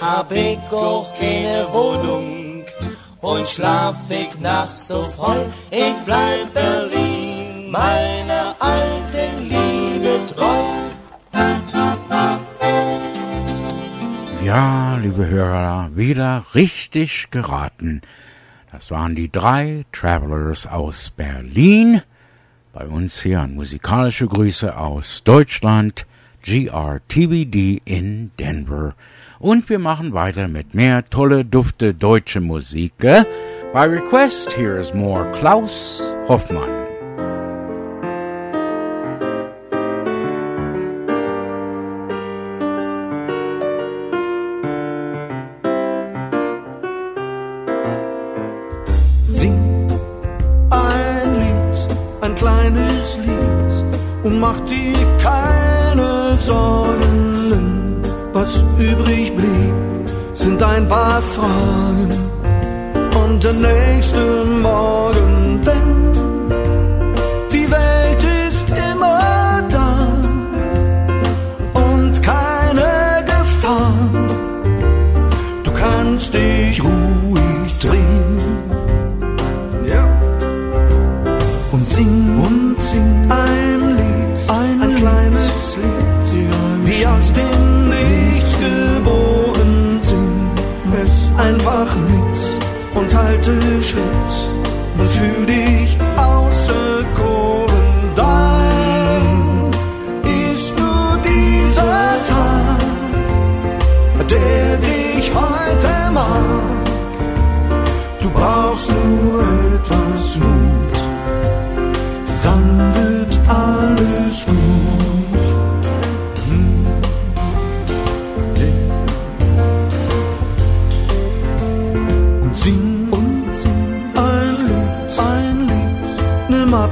[0.00, 2.64] Hab ich auch keine Wohnung
[3.20, 5.38] und schlaf ich nachts so freu.
[5.70, 10.62] Ich bleib Berlin, meiner alten Liebe treu.
[14.44, 18.02] Ja, liebe Hörer, wieder richtig geraten.
[18.80, 22.00] Das waren die drei Travelers aus Berlin.
[22.72, 26.06] Bei uns hier an musikalische Grüße aus Deutschland,
[26.42, 28.94] GRTBD in Denver.
[29.38, 32.94] Und wir machen weiter mit mehr tolle, dufte deutsche Musik.
[33.04, 33.24] äh?
[33.74, 36.89] By request, here is more Klaus Hoffmann.
[52.40, 53.84] Kleines Lied
[54.24, 58.00] und mach dir keine Sorgen.
[58.32, 59.74] Was übrig blieb,
[60.32, 62.08] sind ein paar Fragen
[63.20, 65.60] und der nächste Morgen,
[93.50, 94.29] und halte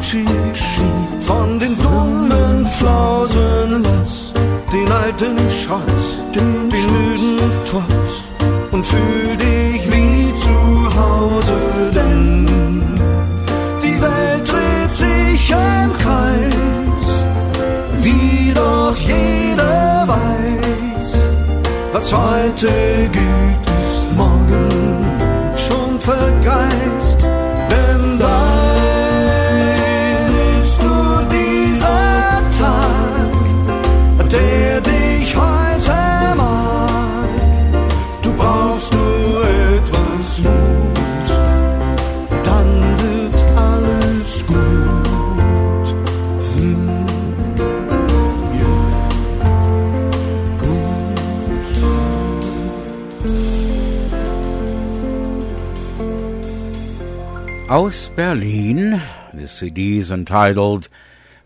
[0.09, 0.25] Abschied
[1.21, 4.33] von den dummen Flausen, lass
[4.73, 5.83] den alten Schrott,
[6.35, 7.39] den, den müden
[7.69, 8.23] Trotz.
[8.71, 11.59] Und fühl dich wie zu Hause,
[11.95, 12.47] denn
[13.83, 17.09] die Welt dreht sich im Kreis,
[18.01, 21.13] wie doch jeder weiß,
[21.93, 22.71] was heute
[23.13, 25.05] gut ist, morgen
[25.69, 27.08] schon vergeist,
[57.69, 59.03] Aus Berlin.
[59.35, 60.89] The CD is entitled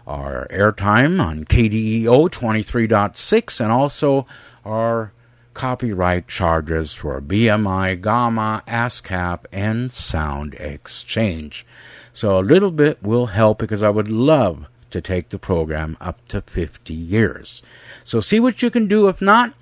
[0.08, 4.25] our airtime on KDEO 23.6, and also
[4.66, 5.14] our
[5.53, 11.64] copyright charges for BMI, Gamma, ASCAP, and Sound Exchange.
[12.11, 16.27] So a little bit will help because I would love to take the program up
[16.30, 17.61] to 50 years.
[18.03, 19.08] So see what you can do.
[19.08, 19.53] If not,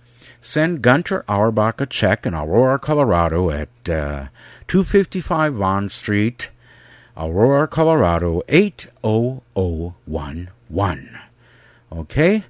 [0.42, 4.28] send Gunter Auerbach a check in Aurora, Colorado at uh,
[4.68, 6.50] 255 Vaughn Street,
[7.16, 11.20] Aurora, Colorado 80011.
[11.92, 12.44] Okay?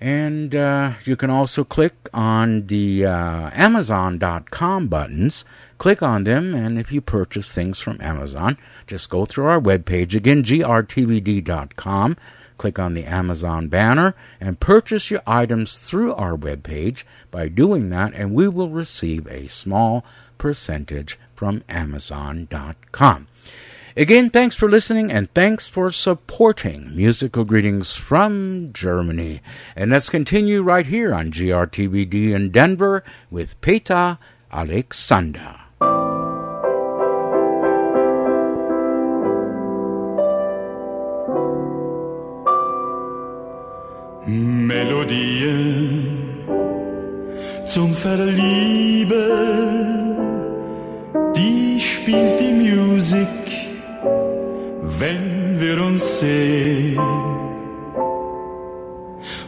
[0.00, 5.44] And uh, you can also click on the uh, Amazon.com buttons.
[5.78, 10.14] Click on them, and if you purchase things from Amazon, just go through our webpage
[10.14, 12.16] again, grtvd.com.
[12.62, 17.02] Click on the Amazon banner and purchase your items through our webpage.
[17.32, 20.04] By doing that, and we will receive a small
[20.38, 23.26] percentage from Amazon.com.
[23.96, 29.40] Again, thanks for listening and thanks for supporting Musical Greetings from Germany.
[29.74, 34.20] And let's continue right here on GRTVD in Denver with Peta
[34.52, 35.61] Alexander.
[44.24, 46.16] Melodien
[47.66, 49.16] zum Verlieben,
[51.34, 53.26] die spielt die Musik,
[55.00, 57.00] wenn wir uns sehen.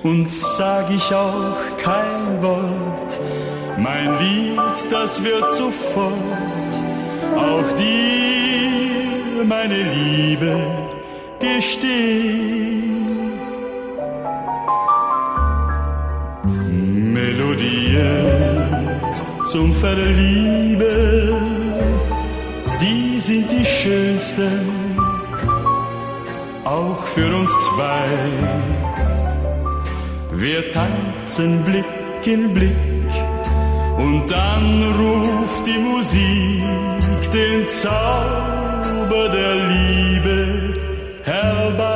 [0.03, 3.20] Und sag ich auch kein Wort,
[3.78, 6.12] mein Lied, das wird sofort
[7.36, 10.57] auch dir, meine Liebe,
[11.39, 12.93] gestehen.
[17.94, 21.36] Melodien zum Verlieben,
[22.81, 24.68] die sind die schönsten,
[26.64, 28.06] auch für uns zwei.
[30.32, 31.84] Wir tanzen Blick
[32.24, 33.12] in Blick
[33.98, 40.81] und dann ruft die Musik den Zauber der Liebe
[41.23, 41.93] herbei.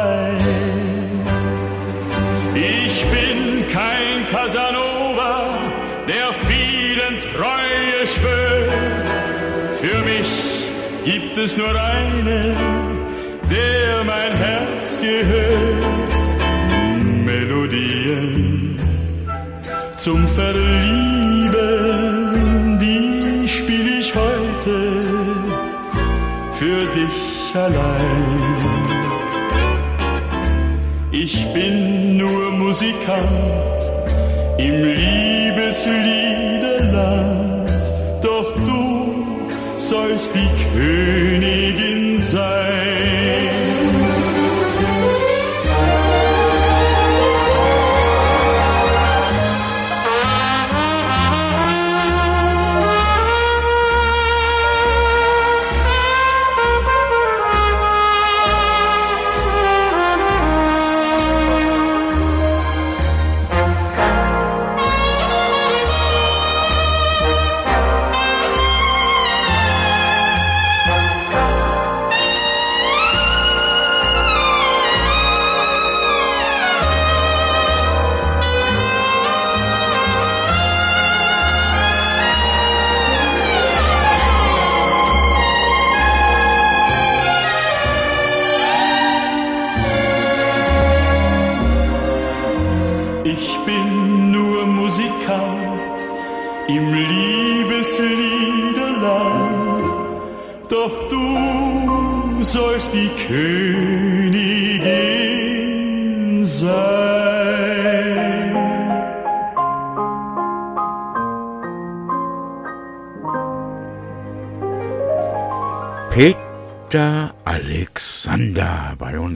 [11.10, 12.54] Gibt es nur einen,
[13.50, 16.12] der mein Herz gehört.
[17.24, 18.78] Melodien
[19.96, 21.48] zum Verlieben,
[22.78, 25.00] die spiel ich heute
[26.58, 28.58] für dich allein.
[31.10, 33.80] Ich bin nur Musikant
[34.58, 37.37] im Liebesliederland,
[39.88, 42.67] sollst die Königin sein.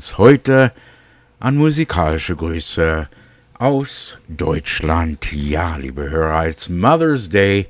[0.03, 0.73] Uns heute
[1.39, 3.07] an musikalische Grüße
[3.57, 5.33] aus Deutschland.
[5.33, 7.69] Ja, liebe Hörer, it's Mother's Day.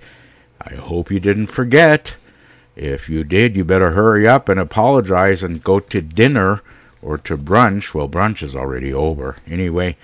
[0.58, 2.16] I hope you didn't forget.
[2.74, 6.62] If you did, you better hurry up and apologize and go to dinner
[7.02, 7.92] or to brunch.
[7.92, 9.36] Well, brunch is already over.
[9.46, 9.98] Anyway,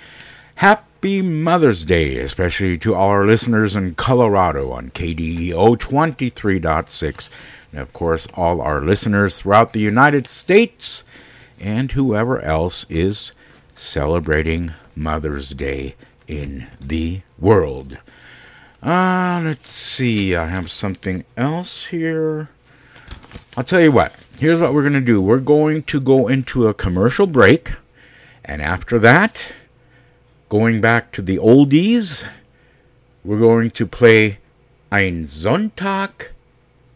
[0.57, 7.31] happy Mother's Day, especially to all our listeners in Colorado on KDEO 23.6.
[7.73, 11.05] And of course, all our listeners throughout the United States
[11.61, 13.33] and whoever else is
[13.75, 15.95] celebrating Mother's Day
[16.27, 17.99] in the world.
[18.83, 20.35] Uh, let's see.
[20.35, 22.49] I have something else here.
[23.57, 24.15] I'll tell you what.
[24.39, 25.21] Here's what we're going to do.
[25.21, 27.73] We're going to go into a commercial break.
[28.45, 29.53] And after that,
[30.49, 32.29] going back to the oldies,
[33.25, 34.39] we're going to play
[34.93, 36.29] Ein Sonntag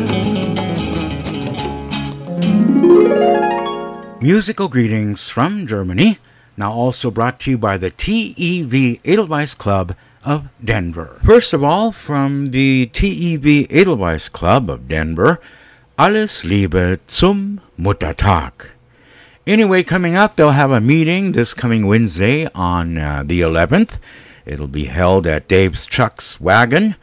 [4.25, 6.19] Musical greetings from Germany,
[6.57, 9.95] now also brought to you by the TEV Edelweiss Club
[10.25, 11.21] of Denver.
[11.23, 15.43] First of all, from the TEV Edelweiss Club of Denver,
[15.99, 18.71] alles Liebe zum Muttertag.
[19.47, 23.99] Anyway, coming up, they'll have a meeting this coming Wednesday on uh, the 11th.
[24.47, 26.97] It'll be held at Dave's Chuck's Wagon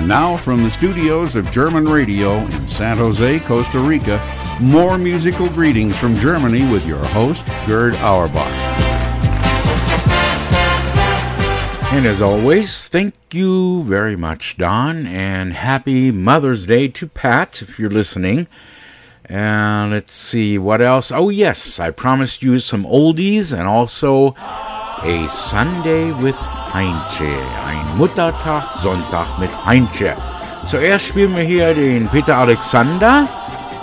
[0.01, 4.19] And now from the studios of German Radio in San Jose, Costa Rica,
[4.59, 8.51] more musical greetings from Germany with your host, Gerd Auerbach.
[11.93, 17.79] And as always, thank you very much, Don, and happy Mother's Day to Pat if
[17.79, 18.47] you're listening.
[19.27, 21.13] And let's see what else.
[21.13, 24.35] Oh, yes, I promised you some oldies and also
[25.03, 26.37] a Sunday with
[26.73, 27.37] Heinche.
[27.67, 30.17] Ein Muttertag, Sonntag mit Heinche.
[30.67, 33.27] Zuerst spielen wir hier den Peter Alexander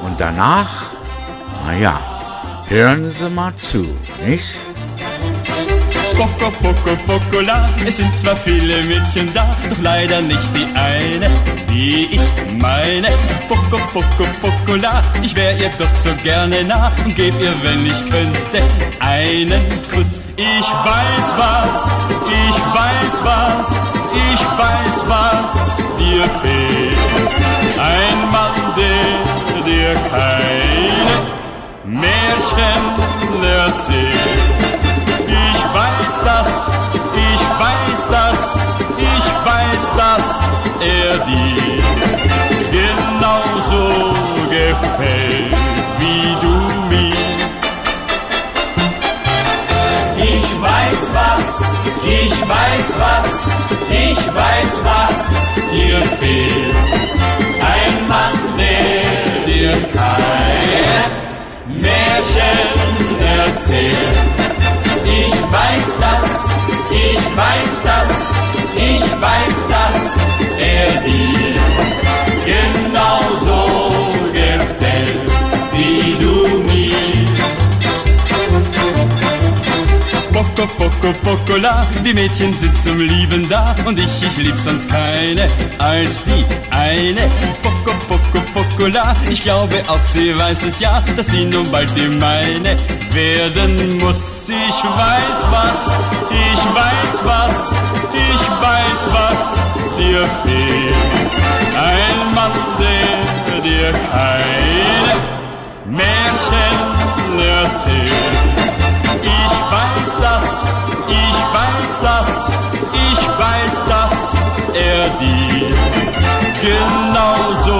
[0.03, 0.85] und danach,
[1.65, 1.99] naja,
[2.67, 3.87] hören Sie mal zu,
[4.25, 4.66] nicht?
[6.17, 7.69] Poco, Poco, Pocola.
[7.85, 11.29] Es sind zwar viele Mädchen da, doch leider nicht die eine,
[11.69, 13.09] die ich meine.
[13.47, 15.03] Poco, Poco, Pocola.
[15.21, 18.63] Ich wär ihr doch so gerne nah und geb ihr, wenn ich könnte,
[18.99, 19.61] einen
[19.93, 20.19] Kuss.
[20.35, 21.91] Ich weiß was,
[22.27, 23.79] ich weiß was,
[24.31, 26.97] ich weiß was dir fehlt.
[27.77, 31.37] Ein Mann, der dir keine
[31.85, 32.83] Märchen
[33.43, 34.66] erzählt.
[36.07, 36.47] Ich weiß das,
[37.15, 38.63] ich weiß das,
[38.97, 40.27] ich weiß, dass
[40.79, 41.83] er dir
[42.71, 44.13] genauso
[44.49, 45.53] gefällt
[45.99, 46.55] wie du
[46.87, 47.27] mir.
[50.17, 51.47] Ich weiß was,
[52.05, 53.29] ich weiß was,
[53.91, 55.17] ich weiß was
[55.73, 56.75] dir fehlt.
[57.59, 61.11] Ein Mann, der dir kein
[61.81, 62.69] Märchen
[63.45, 64.36] erzählt.
[65.99, 66.23] Ich weiß das,
[66.91, 68.09] ich weiß das,
[68.75, 69.97] ich weiß, dass
[70.59, 71.46] er dir
[80.57, 85.47] Poco, poco, pocola, die Mädchen sind zum Lieben da und ich, ich lieb sonst keine
[85.77, 87.29] als die eine.
[87.61, 92.07] Poco, poco, pocola, ich glaube auch sie weiß es ja, dass sie nun bald die
[92.07, 92.75] meine
[93.11, 94.49] werden muss.
[94.49, 95.79] Ich weiß was,
[96.31, 97.71] ich weiß was,
[98.15, 100.95] ich weiß was dir fehlt.
[101.77, 105.17] Ein Mann, der dir keine
[105.85, 108.56] Märchen erzählt.
[115.19, 115.75] Dir
[116.61, 117.79] genauso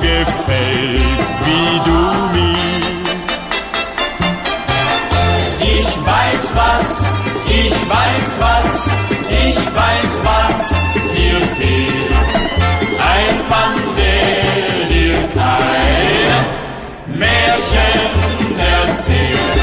[0.00, 2.00] gefällt wie du
[2.34, 2.50] mir.
[5.78, 6.90] Ich weiß was,
[7.46, 8.70] ich weiß was,
[9.30, 10.58] ich weiß was
[11.14, 12.14] dir fehlt.
[13.14, 16.42] Ein Mann, der dir kein
[17.18, 18.10] Märchen
[18.82, 19.60] erzählt.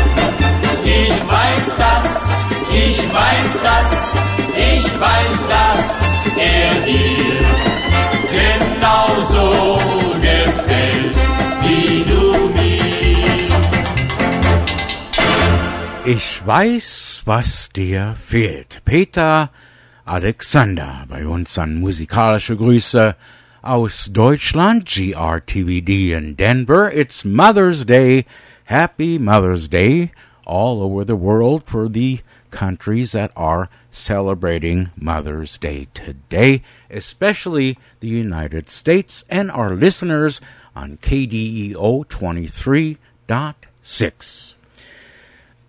[0.83, 2.07] Ich weiß das,
[2.71, 3.89] ich weiß das,
[4.55, 7.45] ich weiß, dass er dir
[8.31, 9.79] genauso
[10.21, 11.15] gefällt
[11.63, 13.47] wie du mir.
[16.05, 18.81] Ich weiß, was dir fehlt.
[18.85, 19.49] Peter
[20.05, 23.15] Alexander bei uns an musikalische Grüße
[23.61, 26.93] aus Deutschland, GRTVD in Denver.
[26.93, 28.25] It's Mother's Day.
[28.63, 30.11] Happy Mother's Day
[30.45, 38.07] all over the world for the countries that are celebrating Mother's Day today, especially the
[38.07, 40.39] United States and our listeners
[40.75, 44.53] on KDEO 23.6.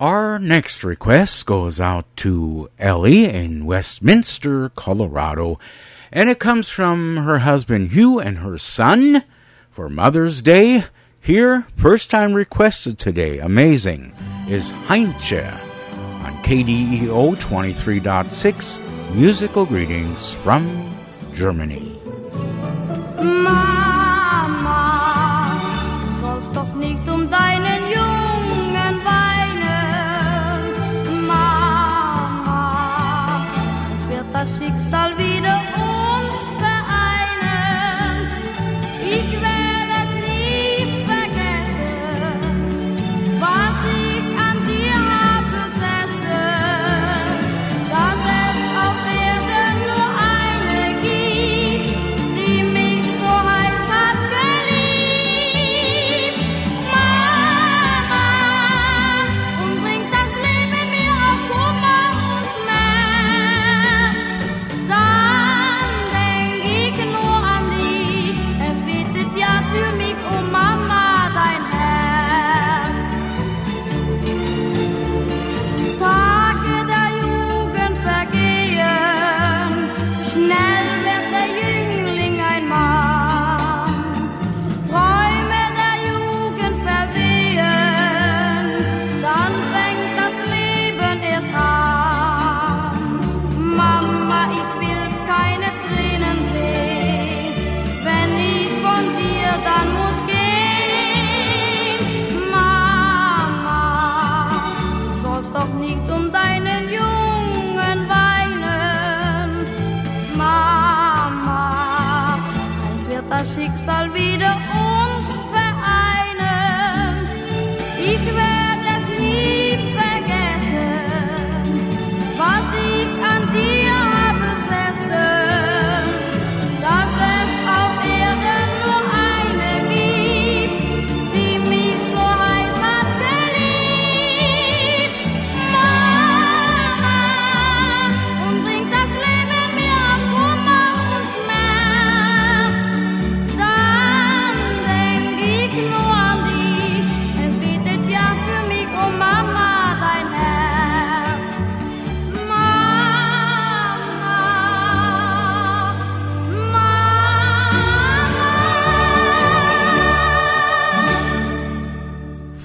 [0.00, 5.58] Our next request goes out to Ellie in Westminster, Colorado,
[6.12, 9.24] and it comes from her husband Hugh and her son
[9.70, 10.84] for Mother's Day.
[11.20, 14.12] Here, first time requested today, amazing,
[14.48, 15.67] is Heinche
[16.48, 20.96] KDEO 23.6 Musical Greetings from
[21.34, 22.00] Germany.
[23.18, 23.77] Mama,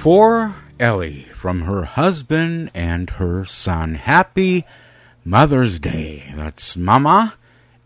[0.03, 3.95] for Ellie from her husband and her son.
[3.95, 4.65] Happy
[5.23, 6.29] Mother's Day.
[6.35, 7.35] That's Mama.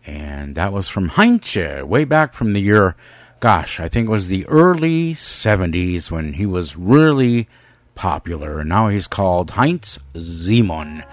[0.04, 2.96] And that was from Heinche, way back from the year,
[3.38, 7.48] gosh, I think it was the early 70s when he was really
[7.94, 8.64] popular.
[8.64, 11.04] Now he's called Heinz Simon.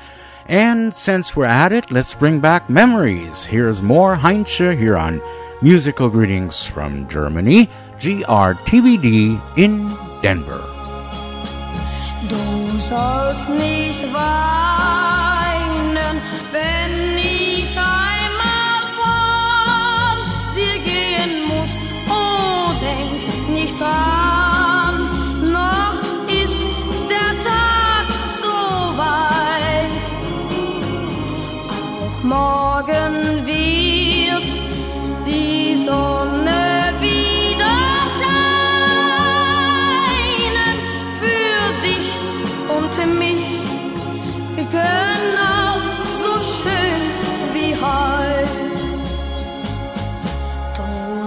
[0.47, 3.45] And since we're at it, let's bring back memories.
[3.45, 5.21] Here's more Heinche here on
[5.61, 7.69] Musical Greetings from Germany,
[7.99, 10.74] GRTVD in Denver.
[12.29, 15.14] Du sollst nicht wahr.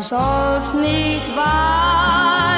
[0.09, 2.58] soll's nicht wahr.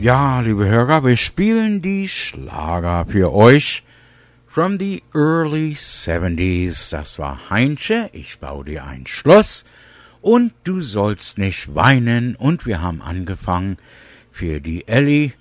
[0.00, 3.82] Ja, liebe Hörer, wir spielen die Schlager für euch
[4.46, 6.90] from the early 70s.
[6.90, 9.66] Das war Heinche, ich baue dir ein Schloss
[10.22, 13.76] und du sollst nicht weinen und wir haben angefangen
[14.32, 15.32] für die Ellie,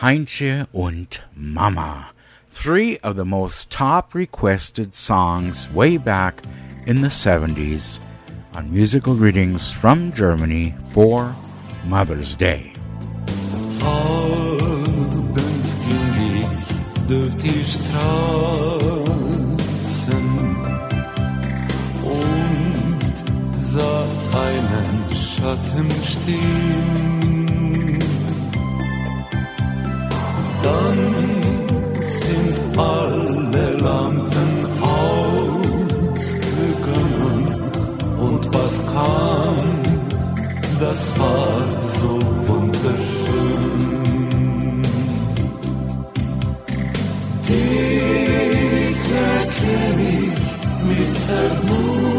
[0.00, 2.06] Heinche und Mama.
[2.50, 6.40] Three of the most top requested songs way back
[6.86, 8.00] in the 70s
[8.56, 11.36] on musical readings from Germany for
[11.86, 12.72] Mother's Day.
[13.86, 16.66] Abends ging ich
[17.08, 19.06] durch die Straßen
[22.02, 23.14] und
[23.72, 24.04] sah
[24.46, 26.66] einen Schatten stehen.
[30.62, 31.00] Dann
[32.02, 36.36] sind alle Lampen ausgegangen
[38.18, 39.56] und was kam,
[40.80, 41.58] das war
[42.00, 43.25] so wunderschön.
[47.48, 50.40] Dich erkenn ich
[50.82, 52.15] mit verbundenen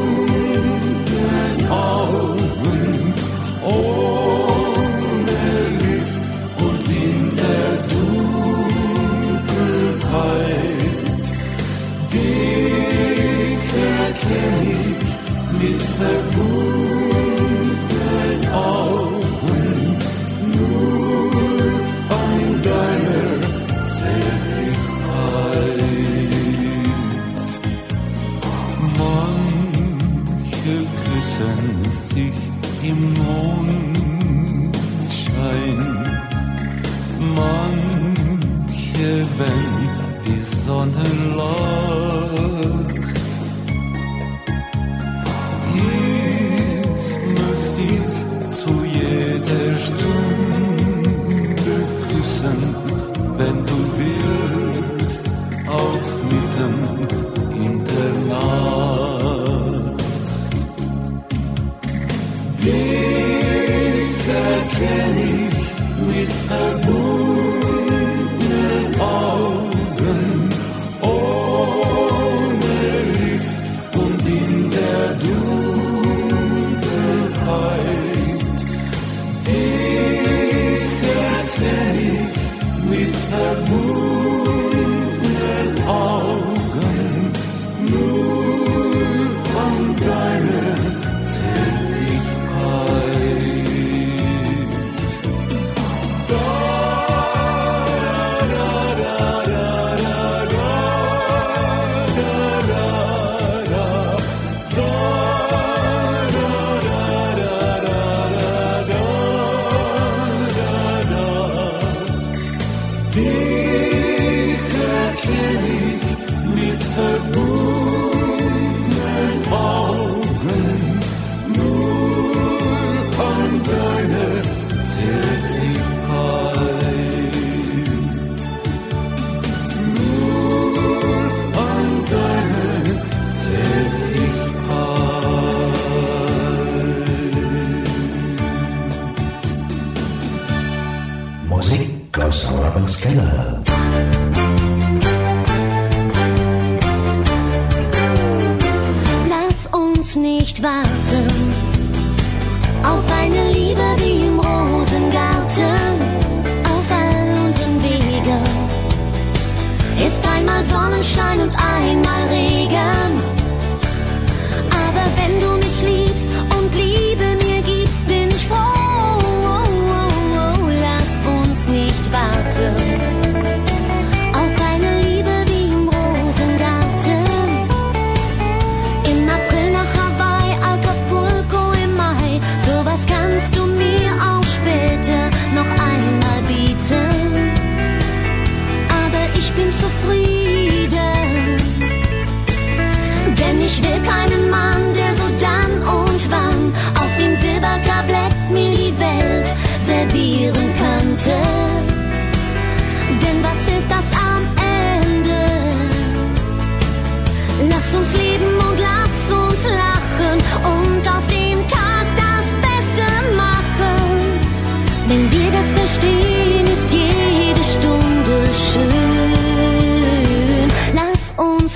[40.67, 41.86] Sonnenloch.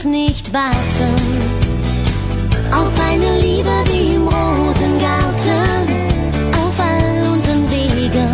[0.05, 1.61] nicht warten
[2.71, 5.61] auf eine Liebe wie im Rosengarten.
[6.57, 8.31] Auf all unseren Wegen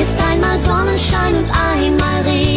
[0.00, 2.47] ist einmal Sonnenschein und einmal Regen.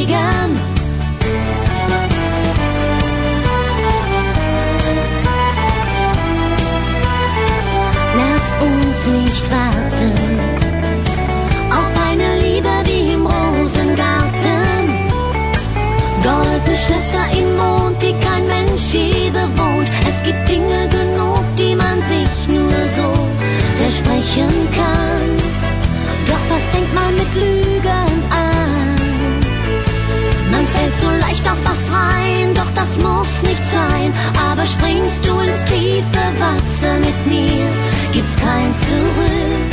[31.01, 34.13] So leicht auf was rein, doch das muss nicht sein.
[34.51, 37.67] Aber springst du ins tiefe Wasser mit mir,
[38.11, 39.71] gibt's kein Zurück.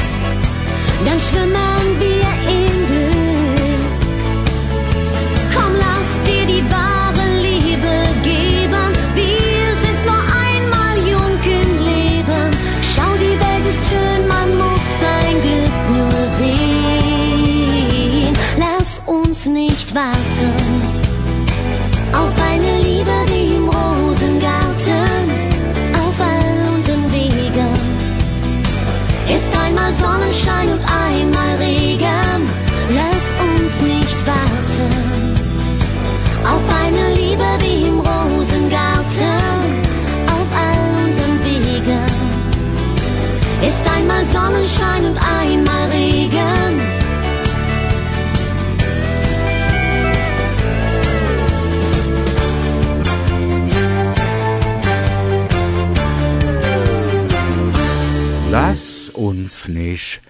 [1.05, 3.38] Dann schwimmen wir in Glück.
[59.19, 60.21] Uns nicht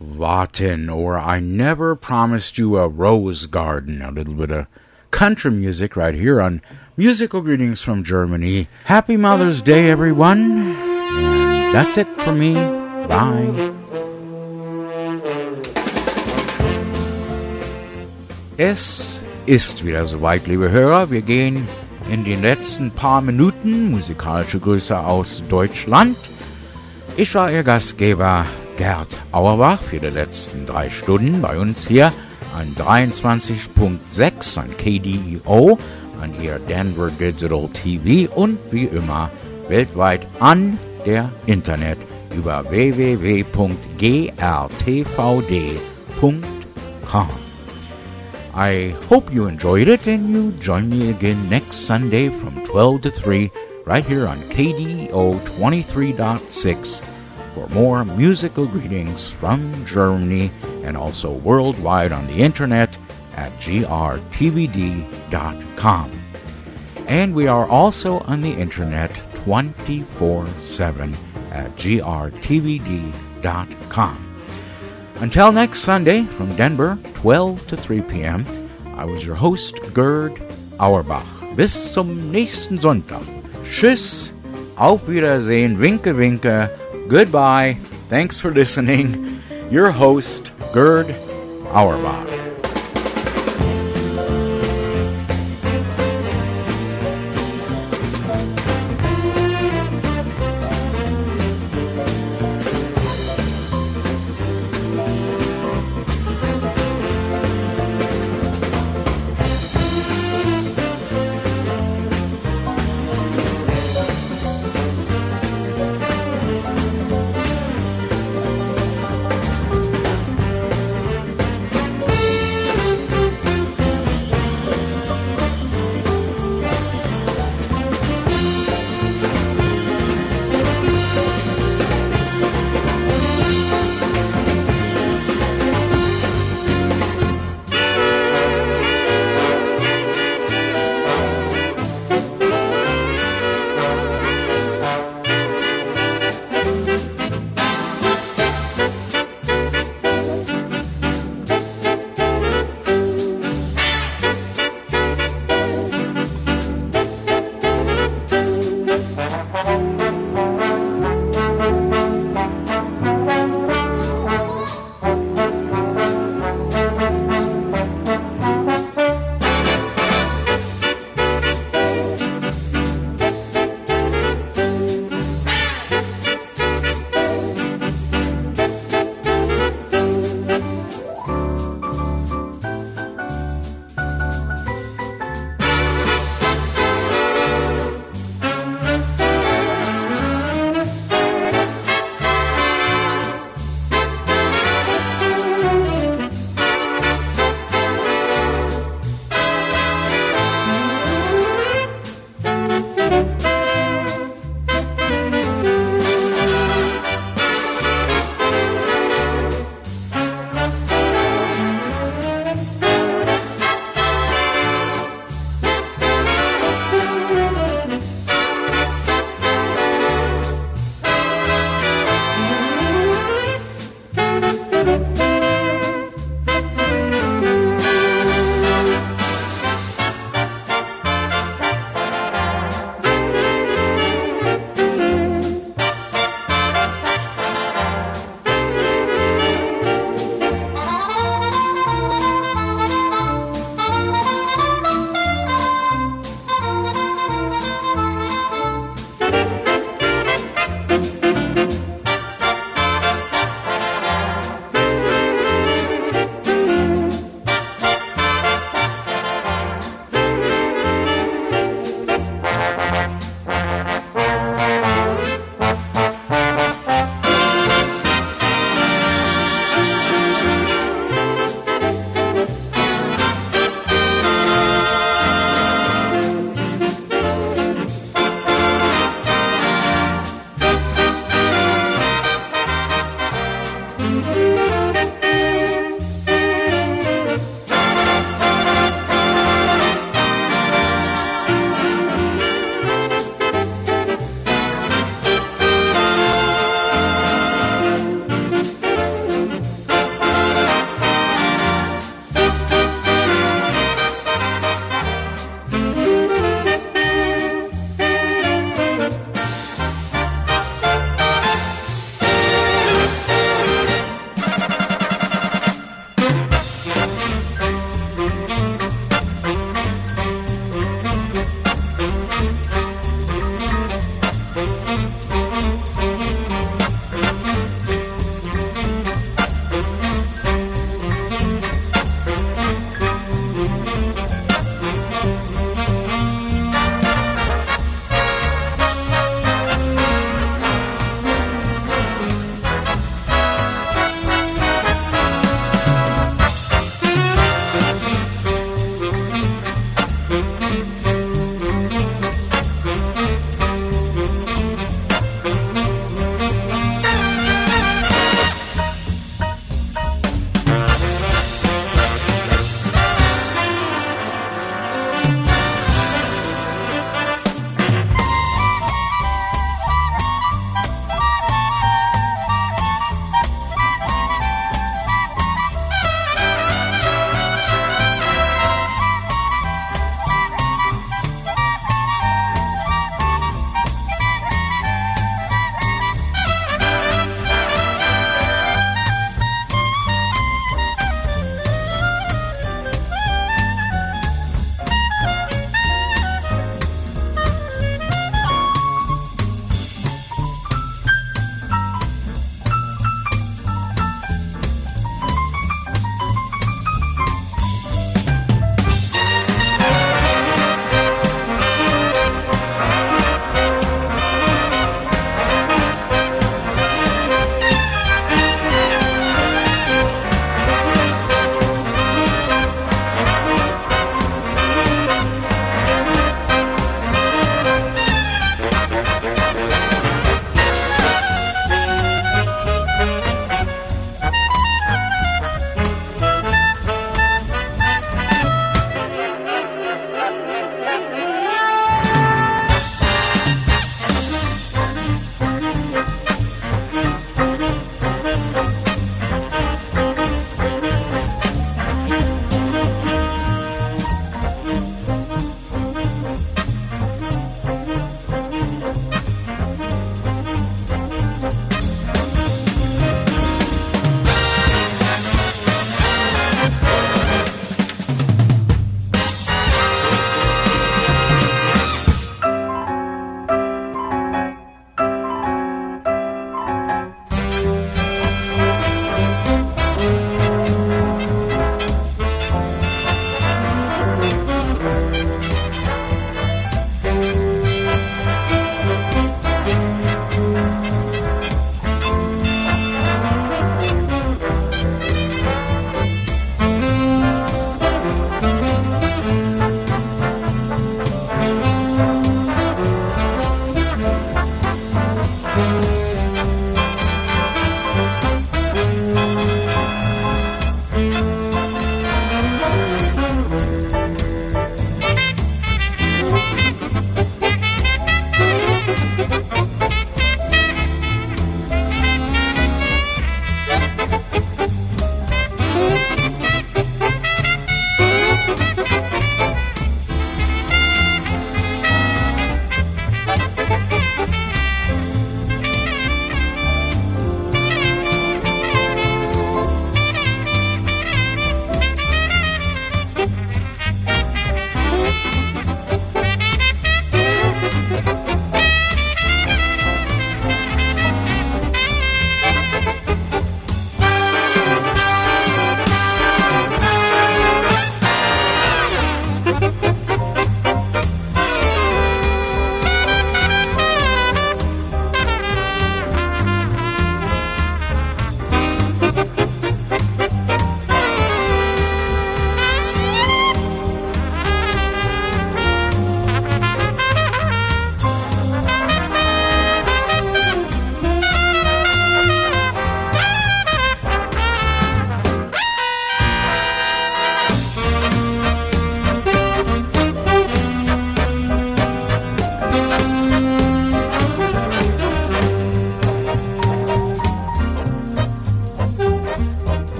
[0.00, 4.02] warten, or I never promised you a rose garden.
[4.02, 4.66] A little bit of
[5.10, 6.60] country music right here on
[6.96, 8.66] Musical Greetings from Germany.
[8.84, 10.74] Happy Mother's Day, everyone.
[10.74, 12.54] And that's it for me.
[13.06, 13.72] Bye.
[18.58, 21.10] Es ist wieder soweit, liebe Hörer.
[21.10, 21.66] Wir gehen
[22.10, 26.16] in den letzten paar Minuten musikalische Grüße aus Deutschland.
[27.14, 28.46] Ich war Ihr Gastgeber
[28.78, 32.10] Gerd Auerbach für die letzten drei Stunden bei uns hier
[32.56, 35.78] an 23.6 an KDEO,
[36.22, 39.28] an Ihr Denver Digital TV und wie immer
[39.68, 41.98] weltweit an der Internet
[42.34, 43.62] über www.grtvd.com.
[48.54, 53.10] I hope you enjoyed it and you join me again next Sunday from 12 to
[53.10, 53.50] 3
[53.84, 57.00] right here on KDO 23.6
[57.54, 60.50] for more musical greetings from Germany
[60.84, 62.96] and also worldwide on the internet
[63.36, 64.22] at grtvd.com.
[67.08, 69.10] And we are also on the internet
[69.44, 71.12] 24 7
[71.50, 73.08] at grtvd.com.
[75.16, 78.44] Until next Sunday from Denver, 12 to 3 p.m.,
[78.96, 80.40] I was your host, Gerd
[80.78, 81.26] Auerbach.
[81.56, 83.41] Bis zum nächsten Sonntag.
[83.72, 84.32] Tschüss,
[84.76, 86.70] auf Wiedersehen, winke, winke,
[87.08, 87.78] goodbye,
[88.10, 89.40] thanks for listening.
[89.70, 91.06] Your host, Gerd
[91.72, 92.41] Auerbach.